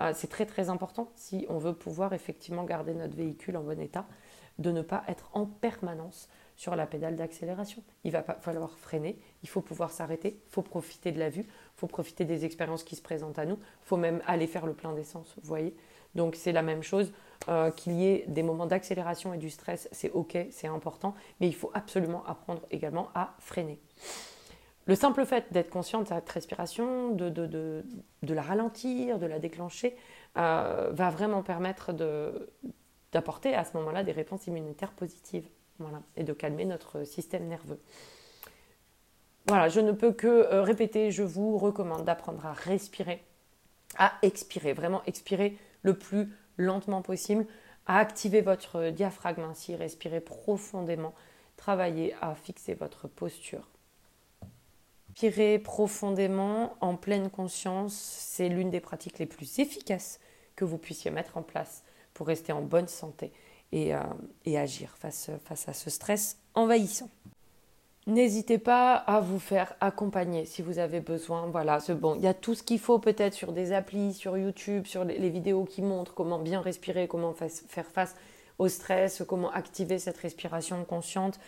Euh, 0.00 0.12
c'est 0.14 0.28
très 0.28 0.46
très 0.46 0.70
important 0.70 1.10
si 1.14 1.46
on 1.48 1.58
veut 1.58 1.74
pouvoir 1.74 2.12
effectivement 2.12 2.64
garder 2.64 2.94
notre 2.94 3.16
véhicule 3.16 3.56
en 3.56 3.62
bon 3.62 3.80
état, 3.80 4.06
de 4.58 4.70
ne 4.70 4.82
pas 4.82 5.04
être 5.08 5.30
en 5.32 5.46
permanence 5.46 6.28
sur 6.56 6.76
la 6.76 6.86
pédale 6.86 7.16
d'accélération. 7.16 7.82
Il 8.04 8.12
va 8.12 8.22
falloir 8.22 8.78
freiner, 8.78 9.18
il 9.42 9.48
faut 9.48 9.60
pouvoir 9.60 9.90
s'arrêter, 9.90 10.40
il 10.46 10.50
faut 10.50 10.62
profiter 10.62 11.10
de 11.10 11.18
la 11.18 11.28
vue, 11.28 11.42
il 11.42 11.76
faut 11.76 11.86
profiter 11.86 12.24
des 12.24 12.44
expériences 12.44 12.84
qui 12.84 12.94
se 12.94 13.02
présentent 13.02 13.38
à 13.38 13.46
nous, 13.46 13.56
il 13.56 13.86
faut 13.86 13.96
même 13.96 14.22
aller 14.26 14.46
faire 14.46 14.66
le 14.66 14.74
plein 14.74 14.92
d'essence, 14.92 15.34
vous 15.42 15.48
voyez. 15.48 15.74
Donc 16.14 16.36
c'est 16.36 16.52
la 16.52 16.62
même 16.62 16.82
chose, 16.82 17.12
euh, 17.48 17.70
qu'il 17.72 17.94
y 17.94 18.06
ait 18.06 18.24
des 18.28 18.44
moments 18.44 18.66
d'accélération 18.66 19.34
et 19.34 19.38
du 19.38 19.50
stress, 19.50 19.88
c'est 19.90 20.10
ok, 20.12 20.38
c'est 20.50 20.68
important, 20.68 21.14
mais 21.40 21.48
il 21.48 21.54
faut 21.54 21.72
absolument 21.74 22.24
apprendre 22.24 22.62
également 22.70 23.08
à 23.14 23.34
freiner. 23.40 23.80
Le 24.86 24.94
simple 24.94 25.24
fait 25.24 25.50
d'être 25.50 25.70
conscient 25.70 26.02
de 26.02 26.08
cette 26.08 26.28
respiration, 26.28 27.10
de, 27.12 27.82
la 28.28 28.42
ralentir, 28.42 29.18
de 29.18 29.26
la 29.26 29.38
déclencher, 29.38 29.96
euh, 30.36 30.90
va 30.92 31.10
vraiment 31.10 31.42
permettre 31.42 31.92
d'apporter 33.12 33.54
à 33.54 33.64
ce 33.64 33.76
moment-là 33.78 34.04
des 34.04 34.12
réponses 34.12 34.46
immunitaires 34.46 34.92
positives 34.92 35.48
voilà, 35.78 36.02
et 36.16 36.24
de 36.24 36.32
calmer 36.34 36.66
notre 36.66 37.04
système 37.04 37.46
nerveux. 37.46 37.80
Voilà, 39.46 39.68
je 39.68 39.80
ne 39.80 39.92
peux 39.92 40.12
que 40.12 40.26
euh, 40.26 40.62
répéter, 40.62 41.10
je 41.10 41.22
vous 41.22 41.56
recommande 41.56 42.04
d'apprendre 42.04 42.44
à 42.44 42.52
respirer, 42.52 43.22
à 43.96 44.12
expirer, 44.22 44.74
vraiment 44.74 45.02
expirer 45.06 45.56
le 45.82 45.96
plus 45.96 46.30
lentement 46.58 47.00
possible, 47.00 47.46
à 47.86 47.98
activer 47.98 48.42
votre 48.42 48.90
diaphragme 48.90 49.42
ainsi, 49.42 49.76
respirer 49.76 50.20
profondément, 50.20 51.14
travailler 51.56 52.14
à 52.20 52.34
fixer 52.34 52.74
votre 52.74 53.08
posture 53.08 53.68
Respirer 55.14 55.60
profondément 55.60 56.74
en 56.80 56.96
pleine 56.96 57.30
conscience, 57.30 57.94
c'est 57.94 58.48
l'une 58.48 58.70
des 58.70 58.80
pratiques 58.80 59.20
les 59.20 59.26
plus 59.26 59.60
efficaces 59.60 60.18
que 60.56 60.64
vous 60.64 60.76
puissiez 60.76 61.12
mettre 61.12 61.36
en 61.36 61.42
place 61.42 61.84
pour 62.14 62.26
rester 62.26 62.52
en 62.52 62.62
bonne 62.62 62.88
santé 62.88 63.30
et, 63.70 63.94
euh, 63.94 64.00
agir 64.56 64.96
face, 64.98 65.30
à 65.68 65.72
ce 65.72 65.88
stress 65.88 66.38
envahissant. 66.54 67.08
N'hésitez 68.08 68.58
pas 68.58 68.96
à 68.96 69.20
vous 69.20 69.38
faire 69.38 69.76
accompagner 69.80 70.46
si 70.46 70.62
vous 70.62 70.80
avez 70.80 70.98
besoin. 70.98 71.46
Voilà. 71.46 71.78
Il 72.16 72.20
y 72.20 72.26
a 72.26 72.34
tout 72.34 72.56
ce 72.56 72.64
qu'il 72.64 72.80
faut 72.80 72.98
peut-être 72.98 73.34
sur 73.34 73.52
des 73.52 73.70
applis, 73.70 74.14
sur 74.14 74.36
YouTube, 74.36 74.84
sur 74.86 75.04
les 75.04 75.30
vidéos 75.30 75.64
qui 75.64 75.82
montrent 75.82 76.12
comment 76.14 76.40
bien 76.40 76.60
respirer, 76.60 77.06
comment 77.06 77.34
faire 77.34 77.86
face 77.86 78.16
au 78.58 78.66
stress, 78.66 79.22
comment 79.28 79.52
activer 79.52 80.00
cette 80.00 80.18
respiration 80.18 80.84
consciente. 80.84 81.38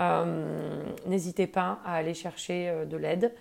Euh, 0.00 0.82
n'hésitez 1.06 1.46
pas 1.46 1.80
à 1.84 1.94
aller 1.94 2.14
chercher 2.14 2.68
euh, 2.68 2.84
de 2.86 2.96
l'aide, 2.96 3.34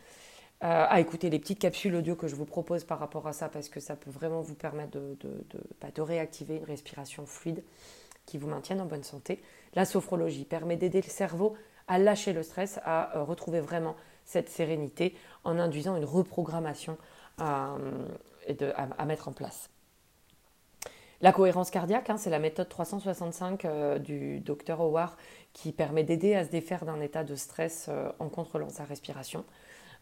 euh, 0.64 0.86
à 0.90 1.00
écouter 1.00 1.30
les 1.30 1.40
petites 1.40 1.60
capsules 1.60 1.96
audio 1.96 2.16
que 2.16 2.28
je 2.28 2.36
vous 2.36 2.46
propose 2.46 2.84
par 2.84 3.00
rapport 3.00 3.28
à 3.28 3.34
ça, 3.34 3.48
parce 3.48 3.70
que 3.70 3.80
ça 3.80 3.96
peut 3.96 4.12
vraiment 4.12 4.42
vous 4.42 4.56
permettre 4.56 4.92
de, 4.92 5.18
bah, 5.82 5.88
réactiver 5.98 6.58
une 6.58 6.66
respiration 6.66 7.26
fluide 7.26 7.64
qui 8.26 8.38
vous 8.38 8.48
maintienne 8.48 8.82
en 8.82 8.86
bonne 8.86 9.04
santé. 9.04 9.42
La 9.74 9.86
sophrologie 9.86 10.46
permet 10.46 10.76
d'aider 10.76 11.02
le 11.02 11.10
cerveau 11.10 11.56
à 11.88 11.98
lâcher 11.98 12.34
le 12.34 12.44
stress, 12.44 12.80
à 12.84 13.24
retrouver 13.24 13.62
vraiment 13.62 13.96
cette 14.26 14.50
sérénité 14.50 15.16
en 15.44 15.58
induisant 15.58 15.96
une 15.96 16.06
reprogrammation 16.06 16.98
à, 17.40 17.78
mettre 19.08 19.28
en 19.28 19.32
place. 19.32 19.70
La 21.22 21.34
cohérence 21.34 21.70
cardiaque, 21.70 22.10
hein, 22.10 22.18
c'est 22.18 22.30
la 22.30 22.40
méthode 22.40 22.70
365 22.70 23.66
euh, 23.66 24.00
du 24.00 24.40
docteur 24.40 24.80
Howard 24.82 25.16
qui 25.54 25.72
permet 25.72 26.04
d'aider 26.04 26.36
à 26.36 26.46
se 26.46 26.50
défaire 26.50 26.86
d'un 26.86 27.02
état 27.02 27.24
de 27.24 27.36
stress 27.36 27.90
en 28.20 28.30
contrôlant 28.30 28.70
sa 28.70 28.86
respiration. 28.86 29.44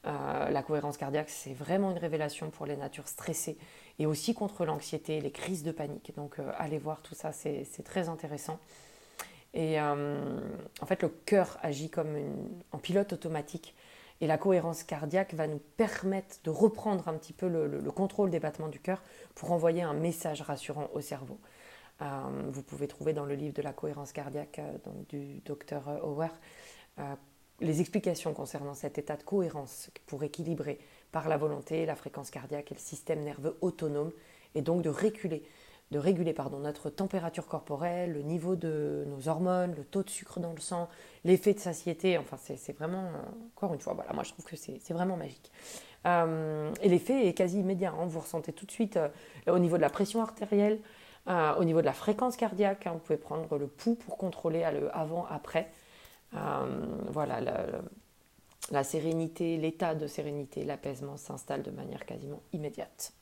la 0.03 0.61
cohérence 0.61 0.97
cardiaque, 0.97 1.29
c'est 1.29 1.53
vraiment 1.53 1.91
une 1.91 1.97
révélation 1.97 2.49
pour 2.51 2.65
les 2.65 2.77
natures 2.77 3.07
stressées 3.07 3.57
et 3.97 4.05
aussi 4.05 4.33
contre 4.33 4.65
l'anxiété, 4.65 5.19
les 5.21 5.31
crises 5.31 5.63
de 5.63 5.71
panique. 5.71 6.13
Donc 6.15 6.35
allez 6.57 6.77
voir 6.77 7.01
tout 7.01 7.15
ça, 7.15 7.31
c'est 7.31 7.83
très 7.83 8.09
intéressant. 8.09 8.59
Et 9.53 9.79
euh, 9.79 10.39
en 10.81 10.85
fait, 10.85 11.01
le 11.01 11.09
cœur 11.09 11.57
agit 11.61 11.89
comme 11.89 12.15
en 12.71 12.77
pilote 12.77 13.13
automatique. 13.13 13.73
Et 14.19 14.27
la 14.27 14.37
cohérence 14.37 14.83
cardiaque 14.83 15.33
va 15.33 15.47
nous 15.47 15.61
permettre 15.77 16.37
de 16.43 16.49
reprendre 16.49 17.07
un 17.07 17.13
petit 17.13 17.33
peu 17.33 17.47
le, 17.47 17.91
contrôle 17.91 18.29
des 18.29 18.39
battements 18.39 18.67
du 18.67 18.79
cœur 18.79 19.03
pour 19.35 19.51
envoyer 19.51 19.81
un 19.81 19.93
message 19.93 20.41
rassurant 20.41 20.89
au 20.93 21.01
cerveau. 21.01 21.39
Euh, 22.01 22.05
vous 22.49 22.63
pouvez 22.63 22.87
trouver 22.87 23.13
dans 23.13 23.25
le 23.25 23.35
livre 23.35 23.53
de 23.53 23.61
la 23.61 23.73
cohérence 23.73 24.11
cardiaque 24.11 24.59
euh, 24.59 24.77
du 25.09 25.39
docteur 25.45 25.87
Howard 26.03 26.35
les 27.59 27.81
explications 27.81 28.33
concernant 28.33 28.73
cet 28.73 28.97
état 28.97 29.17
de 29.17 29.23
cohérence 29.23 29.89
pour 30.05 30.23
équilibrer 30.23 30.79
par 31.11 31.27
la 31.27 31.37
volonté 31.37 31.85
la 31.85 31.95
fréquence 31.95 32.29
cardiaque 32.29 32.71
et 32.71 32.75
le 32.75 32.79
système 32.79 33.23
nerveux 33.23 33.57
autonome 33.61 34.11
et 34.55 34.61
donc 34.61 34.81
de 34.83 34.89
reculer 34.89 35.43
de 35.91 35.99
réguler 35.99 36.33
pardon, 36.33 36.59
notre 36.59 36.89
température 36.89 37.47
corporelle, 37.47 38.13
le 38.13 38.21
niveau 38.21 38.55
de 38.55 39.05
nos 39.07 39.29
hormones, 39.29 39.73
le 39.75 39.85
taux 39.85 40.03
de 40.03 40.09
sucre 40.09 40.39
dans 40.39 40.51
le 40.51 40.59
sang, 40.59 40.89
l'effet 41.23 41.53
de 41.53 41.59
satiété. 41.59 42.17
Enfin, 42.17 42.37
c'est 42.37 42.73
vraiment, 42.77 43.09
encore 43.55 43.73
une 43.73 43.79
fois, 43.79 43.93
voilà, 43.93 44.11
moi 44.13 44.23
je 44.23 44.31
trouve 44.31 44.45
que 44.45 44.57
c'est 44.57 44.93
vraiment 44.93 45.15
magique. 45.15 45.51
Euh, 46.05 46.71
et 46.81 46.89
l'effet 46.89 47.27
est 47.27 47.33
quasi 47.33 47.59
immédiat. 47.59 47.91
Hein. 47.91 48.05
vous 48.05 48.19
ressentez 48.19 48.53
tout 48.53 48.65
de 48.65 48.71
suite 48.71 48.97
euh, 48.97 49.09
au 49.47 49.59
niveau 49.59 49.77
de 49.77 49.81
la 49.81 49.89
pression 49.89 50.21
artérielle, 50.21 50.79
euh, 51.27 51.55
au 51.55 51.63
niveau 51.63 51.81
de 51.81 51.85
la 51.85 51.93
fréquence 51.93 52.37
cardiaque. 52.37 52.87
Hein. 52.87 52.93
vous 52.93 52.99
pouvez 52.99 53.17
prendre 53.17 53.57
le 53.57 53.67
pouls 53.67 53.95
pour 53.95 54.17
contrôler 54.17 54.65
le 54.71 54.95
avant-après. 54.95 55.71
voilà, 56.31 57.41
la, 57.41 57.65
la 58.71 58.83
sérénité, 58.83 59.57
l'état 59.57 59.95
de 59.95 60.07
sérénité, 60.07 60.63
l'apaisement 60.63 61.17
s'installe 61.17 61.63
de 61.63 61.71
manière 61.71 62.05
quasiment 62.05 62.41
immédiate. 62.53 63.13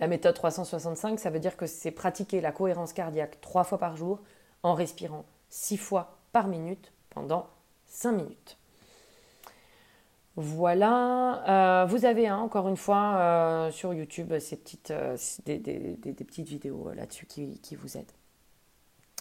La 0.00 0.06
méthode 0.06 0.34
365, 0.34 1.18
ça 1.18 1.30
veut 1.30 1.40
dire 1.40 1.56
que 1.56 1.66
c'est 1.66 1.90
pratiquer 1.90 2.40
la 2.40 2.52
cohérence 2.52 2.92
cardiaque 2.92 3.40
trois 3.40 3.64
fois 3.64 3.78
par 3.78 3.96
jour 3.96 4.20
en 4.62 4.74
respirant 4.74 5.24
six 5.50 5.76
fois 5.76 6.18
par 6.32 6.46
minute 6.46 6.92
pendant 7.10 7.48
cinq 7.86 8.12
minutes. 8.12 8.58
Voilà, 10.40 11.82
euh, 11.82 11.86
vous 11.86 12.04
avez 12.04 12.28
hein, 12.28 12.38
encore 12.38 12.68
une 12.68 12.76
fois 12.76 13.16
euh, 13.16 13.70
sur 13.72 13.92
YouTube 13.92 14.38
ces 14.38 14.54
petites, 14.54 14.92
euh, 14.92 15.16
des, 15.46 15.96
petites 15.96 16.46
vidéos 16.46 16.92
là-dessus 16.94 17.26
qui, 17.26 17.74
vous 17.74 17.96
aident. 17.96 18.12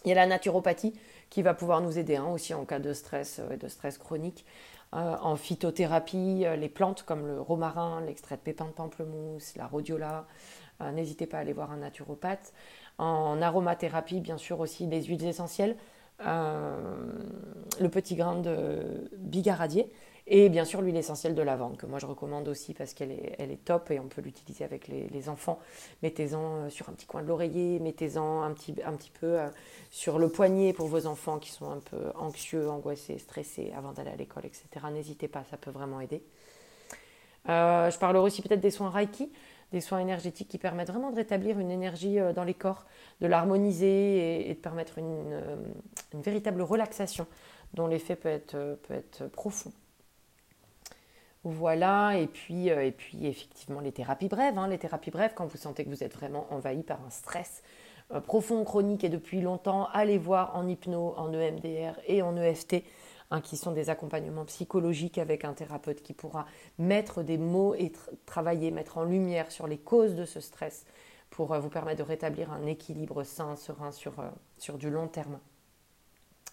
Il 0.05 0.09
y 0.09 0.11
a 0.11 0.15
la 0.15 0.27
naturopathie 0.27 0.93
qui 1.31 1.41
va 1.41 1.55
pouvoir 1.55 1.81
nous 1.81 1.97
aider 1.97 2.17
hein, 2.17 2.27
aussi 2.27 2.53
en 2.53 2.65
cas 2.65 2.77
de 2.77 2.93
stress 2.93 3.41
et 3.49 3.57
de 3.57 3.67
stress 3.67 3.97
chronique. 3.97 4.45
en 4.91 5.35
phytothérapie, 5.35 6.45
les 6.55 6.69
plantes 6.69 7.01
comme 7.01 7.25
le 7.25 7.41
romarin, 7.41 7.99
l'extrait 8.01 8.35
de 8.35 8.41
pépins 8.41 8.67
de 8.67 8.71
pamplemousse, 8.73 9.55
la 9.55 9.65
rhodiola, 9.65 10.27
n'hésitez 10.79 11.25
pas 11.25 11.37
à 11.37 11.41
aller 11.41 11.53
voir 11.53 11.71
un 11.71 11.77
naturopathe. 11.77 12.53
En 12.97 13.41
aromathérapie, 13.41 14.21
bien 14.21 14.37
sûr 14.37 14.59
aussi 14.59 14.87
des 14.87 15.03
huiles 15.03 15.25
essentielles, 15.25 15.75
euh, 16.25 16.75
le 17.79 17.89
petit 17.89 18.15
grain 18.15 18.39
de 18.39 19.07
bigaradier 19.17 19.91
et 20.25 20.49
bien 20.49 20.65
sûr 20.65 20.81
l'huile 20.81 20.97
essentielle 20.97 21.35
de 21.35 21.43
lavande 21.43 21.77
que 21.77 21.85
moi 21.85 21.99
je 21.99 22.07
recommande 22.07 22.47
aussi 22.47 22.73
parce 22.73 22.95
qu'elle 22.95 23.11
est, 23.11 23.35
elle 23.37 23.51
est 23.51 23.63
top 23.63 23.91
et 23.91 23.99
on 23.99 24.07
peut 24.07 24.21
l'utiliser 24.21 24.63
avec 24.63 24.87
les, 24.87 25.29
enfants. 25.29 25.59
Mettez-en 26.01 26.41
euh, 26.41 26.69
sur 26.69 26.89
un 26.89 26.93
petit 26.93 27.05
coin 27.05 27.21
de 27.21 27.27
l'oreiller, 27.27 27.77
mettez-en 27.79 28.41
un 28.41 28.51
petit, 28.53 28.73
un 28.83 28.93
petit 28.93 29.11
peu 29.11 29.37
sur 29.91 30.17
le 30.17 30.27
poignet 30.27 30.73
pour 30.73 30.87
vos 30.87 31.05
enfants 31.05 31.37
qui 31.37 31.51
sont 31.51 31.69
un 31.69 31.79
peu 31.79 32.11
anxieux, 32.15 32.67
angoissés, 32.67 33.19
stressés 33.19 33.71
avant 33.77 33.91
d'aller 33.91 34.09
à 34.09 34.15
l'école, 34.15 34.47
etc. 34.47 34.65
N'hésitez 34.91 35.27
pas, 35.27 35.43
ça 35.51 35.57
peut 35.57 35.71
vraiment 35.71 36.01
aider. 36.01 36.23
je 37.45 37.97
parlerai 37.99 38.23
aussi 38.23 38.41
peut-être 38.41 38.61
des 38.61 38.71
soins 38.71 38.89
Reiki 38.89 39.31
des 39.71 39.81
soins 39.81 39.99
énergétiques 39.99 40.47
qui 40.47 40.57
permettent 40.57 40.89
vraiment 40.89 41.11
de 41.11 41.15
rétablir 41.15 41.59
une 41.59 41.71
énergie 41.71 42.19
euh, 42.19 42.33
dans 42.33 42.43
les 42.43 42.53
corps, 42.53 42.85
de 43.21 43.27
l'harmoniser 43.27 44.49
et, 44.49 44.53
de 44.53 44.59
permettre 44.59 44.95
euh, 44.99 45.55
une, 46.13 46.21
véritable 46.21 46.61
relaxation 46.61 47.27
dont 47.73 47.87
l'effet 47.87 48.15
peut 48.15 48.29
être, 48.29 48.55
euh, 48.55 49.27
profond. 49.31 49.71
Voilà, 51.43 52.17
et 52.17 52.27
puis, 52.27 52.67
et 52.67 52.91
puis 52.91 53.25
effectivement 53.25 53.79
les 53.79 53.93
thérapies 53.93 54.27
brèves. 54.27 54.57
Hein. 54.57 54.67
les 54.67 54.77
thérapies 54.77 55.11
brèves, 55.11 55.31
quand 55.33 55.45
vous 55.45 55.57
sentez 55.57 55.85
que 55.85 55.89
vous 55.89 56.03
êtes 56.03 56.13
vraiment 56.13 56.45
envahi 56.49 56.83
par 56.83 56.99
un 57.05 57.09
stress 57.09 57.63
profond, 58.25 58.63
chronique 58.65 59.03
et 59.03 59.09
depuis 59.09 59.39
longtemps, 59.39 59.87
allez 59.93 60.17
voir 60.17 60.57
en 60.57 60.67
hypno, 60.67 61.13
en 61.15 61.33
EMDR 61.33 61.99
et 62.07 62.21
en 62.21 62.35
EFT 62.35 62.83
Hein, 63.29 63.41
qui 63.41 63.57
sont 63.57 63.73
des 63.73 63.89
accompagnements 63.89 64.45
psychologiques 64.45 65.17
avec 65.17 65.43
un 65.43 65.51
thérapeute 65.51 66.01
qui 66.01 66.13
pourra 66.13 66.45
mettre 66.77 67.23
des 67.23 67.37
mots 67.37 67.75
et 67.75 67.91
travailler, 68.25 68.71
mettre 68.71 68.99
en 68.99 69.03
lumière 69.03 69.51
sur 69.51 69.67
les 69.67 69.77
causes 69.77 70.15
de 70.15 70.23
ce 70.23 70.39
stress 70.39 70.85
pour 71.29 71.53
euh, 71.53 71.59
vous 71.59 71.67
permettre 71.67 71.97
de 71.97 72.07
rétablir 72.07 72.53
un 72.53 72.65
équilibre 72.65 73.25
sain, 73.25 73.57
serein 73.57 73.91
sur, 73.91 74.13
euh, 74.21 74.77
du 74.77 74.89
long 74.89 75.09
terme. 75.09 75.39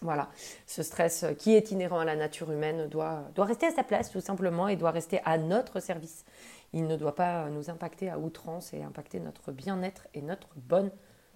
Voilà, 0.01 0.29
ce 0.67 0.83
stress 0.83 1.23
euh, 1.23 1.31
qui 1.31 1.53
est 1.53 1.71
inhérent 1.71 1.99
à 1.99 2.03
la 2.03 2.17
nature 2.17 2.51
humaine 2.51 2.89
doit 2.89 3.31
rester 3.37 3.67
à 3.67 3.71
sa 3.71 3.85
place 3.85 4.11
tout 4.11 4.19
simplement 4.19 4.67
et 4.67 4.75
doit 4.75 4.91
rester 4.91 5.21
à 5.23 5.37
notre 5.37 5.79
service. 5.79 6.25
Il 6.73 6.87
ne 6.87 6.97
doit 6.97 7.15
pas 7.15 7.49
nous 7.51 7.69
impacter 7.69 8.09
à 8.09 8.19
outrance 8.19 8.73
et 8.73 8.83
impacter 8.83 9.21
notre 9.21 9.53
bien-être 9.53 10.09
et 10.13 10.21
notre 10.21 10.49
bonne 10.57 10.91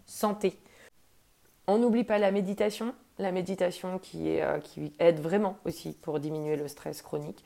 santé. 0.06 0.60
On 1.66 1.78
n'oublie 1.78 2.04
pas 2.04 2.18
la 2.18 2.32
méditation, 2.32 2.94
la 3.20 3.32
méditation 3.32 4.00
euh, 4.16 4.60
qui 4.60 4.94
aide 5.00 5.20
vraiment 5.20 5.58
aussi 5.66 5.96
pour 6.02 6.20
diminuer 6.20 6.56
le 6.56 6.68
stress 6.68 7.02
chronique. 7.02 7.44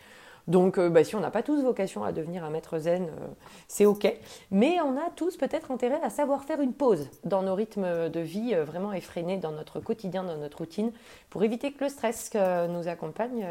Donc, 0.47 0.77
euh, 0.77 0.89
bah, 0.89 1.03
si 1.03 1.15
on 1.15 1.21
n'a 1.21 1.31
pas 1.31 1.41
tous 1.41 1.62
vocation 1.62 2.03
à 2.03 2.12
devenir 2.12 2.43
un 2.43 2.49
maître 2.49 2.77
zen, 2.77 3.05
euh, 3.05 3.27
c'est 3.67 3.86
OK. 3.86 4.07
Mais 4.51 4.79
on 4.81 4.97
a 4.97 5.09
tous 5.15 5.38
peut-être 5.38 5.71
intérêt 5.71 6.01
à 6.03 6.09
savoir 6.09 6.43
faire 6.43 6.62
une 6.62 6.73
pause 6.73 7.09
dans 7.23 7.43
nos 7.43 7.55
rythmes 7.55 8.09
de 8.09 8.19
vie 8.19 8.53
vraiment 8.55 8.93
effrénés, 8.93 9.38
dans 9.38 9.51
notre 9.51 9.79
quotidien, 9.79 10.23
dans 10.23 10.38
notre 10.38 10.59
routine, 10.59 10.91
pour 11.29 11.43
éviter 11.43 11.71
que 11.71 11.83
le 11.83 11.89
stress 11.89 12.31
nous 12.69 12.88
accompagne 12.88 13.45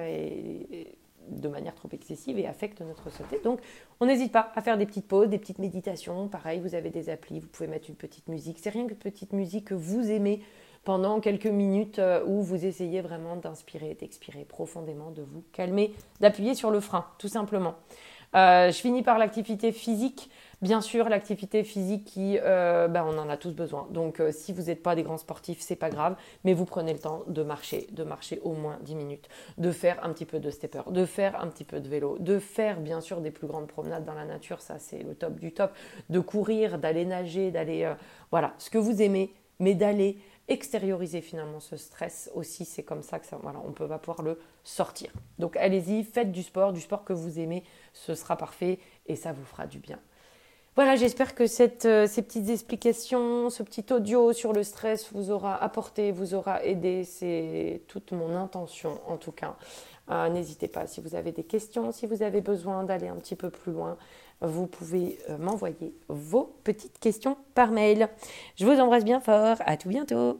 de 1.28 1.48
manière 1.48 1.74
trop 1.74 1.88
excessive 1.92 2.38
et 2.38 2.46
affecte 2.46 2.80
notre 2.80 3.10
santé. 3.10 3.40
Donc, 3.42 3.60
on 4.00 4.06
n'hésite 4.06 4.32
pas 4.32 4.52
à 4.54 4.60
faire 4.60 4.76
des 4.76 4.86
petites 4.86 5.06
pauses, 5.08 5.28
des 5.28 5.38
petites 5.38 5.58
méditations. 5.58 6.28
Pareil, 6.28 6.60
vous 6.60 6.74
avez 6.74 6.90
des 6.90 7.08
applis, 7.08 7.40
vous 7.40 7.48
pouvez 7.48 7.68
mettre 7.68 7.88
une 7.88 7.96
petite 7.96 8.28
musique. 8.28 8.58
C'est 8.60 8.70
rien 8.70 8.86
que 8.86 8.94
petite 8.94 9.32
musique 9.32 9.68
que 9.68 9.74
vous 9.74 10.10
aimez 10.10 10.42
pendant 10.84 11.20
quelques 11.20 11.46
minutes 11.46 11.98
euh, 11.98 12.24
où 12.26 12.42
vous 12.42 12.64
essayez 12.64 13.00
vraiment 13.00 13.36
d'inspirer, 13.36 13.96
d'expirer 13.98 14.44
profondément, 14.44 15.10
de 15.10 15.22
vous 15.22 15.44
calmer, 15.52 15.94
d'appuyer 16.20 16.54
sur 16.54 16.70
le 16.70 16.80
frein, 16.80 17.06
tout 17.18 17.28
simplement. 17.28 17.74
Euh, 18.34 18.72
je 18.72 18.78
finis 18.78 19.02
par 19.02 19.18
l'activité 19.18 19.72
physique. 19.72 20.30
Bien 20.62 20.80
sûr, 20.80 21.08
l'activité 21.08 21.64
physique 21.64 22.04
qui, 22.04 22.38
euh, 22.40 22.88
ben, 22.88 23.04
on 23.06 23.18
en 23.18 23.28
a 23.28 23.36
tous 23.36 23.50
besoin. 23.50 23.88
Donc, 23.90 24.22
si 24.30 24.52
vous 24.52 24.62
n'êtes 24.62 24.82
pas 24.82 24.94
des 24.94 25.02
grands 25.02 25.18
sportifs, 25.18 25.60
c'est 25.60 25.76
pas 25.76 25.90
grave, 25.90 26.16
mais 26.44 26.54
vous 26.54 26.64
prenez 26.64 26.92
le 26.92 27.00
temps 27.00 27.24
de 27.26 27.42
marcher, 27.42 27.88
de 27.90 28.04
marcher 28.04 28.40
au 28.42 28.52
moins 28.52 28.78
10 28.82 28.94
minutes, 28.94 29.28
de 29.58 29.70
faire 29.72 30.02
un 30.04 30.12
petit 30.12 30.24
peu 30.24 30.38
de 30.38 30.50
stepper, 30.50 30.82
de 30.88 31.04
faire 31.04 31.38
un 31.42 31.48
petit 31.48 31.64
peu 31.64 31.80
de 31.80 31.88
vélo, 31.88 32.16
de 32.20 32.38
faire 32.38 32.80
bien 32.80 33.00
sûr 33.00 33.20
des 33.20 33.32
plus 33.32 33.48
grandes 33.48 33.66
promenades 33.66 34.04
dans 34.04 34.14
la 34.14 34.24
nature, 34.24 34.60
ça 34.60 34.78
c'est 34.78 35.02
le 35.02 35.14
top 35.14 35.34
du 35.40 35.52
top, 35.52 35.72
de 36.08 36.20
courir, 36.20 36.78
d'aller 36.78 37.04
nager, 37.04 37.50
d'aller, 37.50 37.92
voilà, 38.30 38.54
ce 38.58 38.70
que 38.70 38.78
vous 38.78 39.02
aimez, 39.02 39.34
mais 39.58 39.74
d'aller 39.74 40.16
extérioriser 40.48 41.20
finalement 41.20 41.60
ce 41.60 41.76
stress 41.76 42.30
aussi. 42.34 42.64
C'est 42.64 42.82
comme 42.82 43.02
ça 43.02 43.18
que 43.18 43.26
ça, 43.26 43.38
voilà, 43.42 43.60
on 43.66 43.72
peut 43.72 43.84
va 43.84 43.98
pouvoir 43.98 44.22
le 44.22 44.38
sortir. 44.64 45.12
Donc 45.38 45.56
allez-y, 45.56 46.04
faites 46.04 46.32
du 46.32 46.42
sport, 46.42 46.72
du 46.72 46.80
sport 46.80 47.04
que 47.04 47.12
vous 47.12 47.38
aimez, 47.38 47.64
ce 47.92 48.14
sera 48.14 48.36
parfait 48.36 48.78
et 49.06 49.16
ça 49.16 49.32
vous 49.32 49.44
fera 49.44 49.66
du 49.66 49.78
bien. 49.78 49.98
Voilà, 50.74 50.96
j'espère 50.96 51.34
que 51.34 51.42
euh, 51.42 52.06
ces 52.06 52.22
petites 52.22 52.48
explications, 52.48 53.50
ce 53.50 53.62
petit 53.62 53.84
audio 53.92 54.32
sur 54.32 54.54
le 54.54 54.62
stress 54.62 55.12
vous 55.12 55.30
aura 55.30 55.62
apporté, 55.62 56.12
vous 56.12 56.32
aura 56.32 56.64
aidé. 56.64 57.04
C'est 57.04 57.82
toute 57.88 58.12
mon 58.12 58.34
intention 58.36 58.98
en 59.06 59.18
tout 59.18 59.32
cas. 59.32 59.56
Euh, 60.10 60.30
n'hésitez 60.30 60.68
pas, 60.68 60.86
si 60.86 61.02
vous 61.02 61.14
avez 61.14 61.30
des 61.30 61.44
questions, 61.44 61.92
si 61.92 62.06
vous 62.06 62.22
avez 62.22 62.40
besoin 62.40 62.84
d'aller 62.84 63.08
un 63.08 63.16
petit 63.16 63.36
peu 63.36 63.50
plus 63.50 63.72
loin, 63.72 63.98
vous 64.42 64.66
pouvez 64.66 65.18
euh, 65.30 65.38
m'envoyer 65.38 65.94
vos 66.08 66.54
petites 66.64 66.98
questions 66.98 67.36
par 67.54 67.70
mail. 67.70 68.08
Je 68.56 68.66
vous 68.66 68.78
embrasse 68.80 69.04
bien 69.04 69.20
fort, 69.20 69.56
à 69.60 69.76
tout 69.76 69.88
bientôt. 69.88 70.38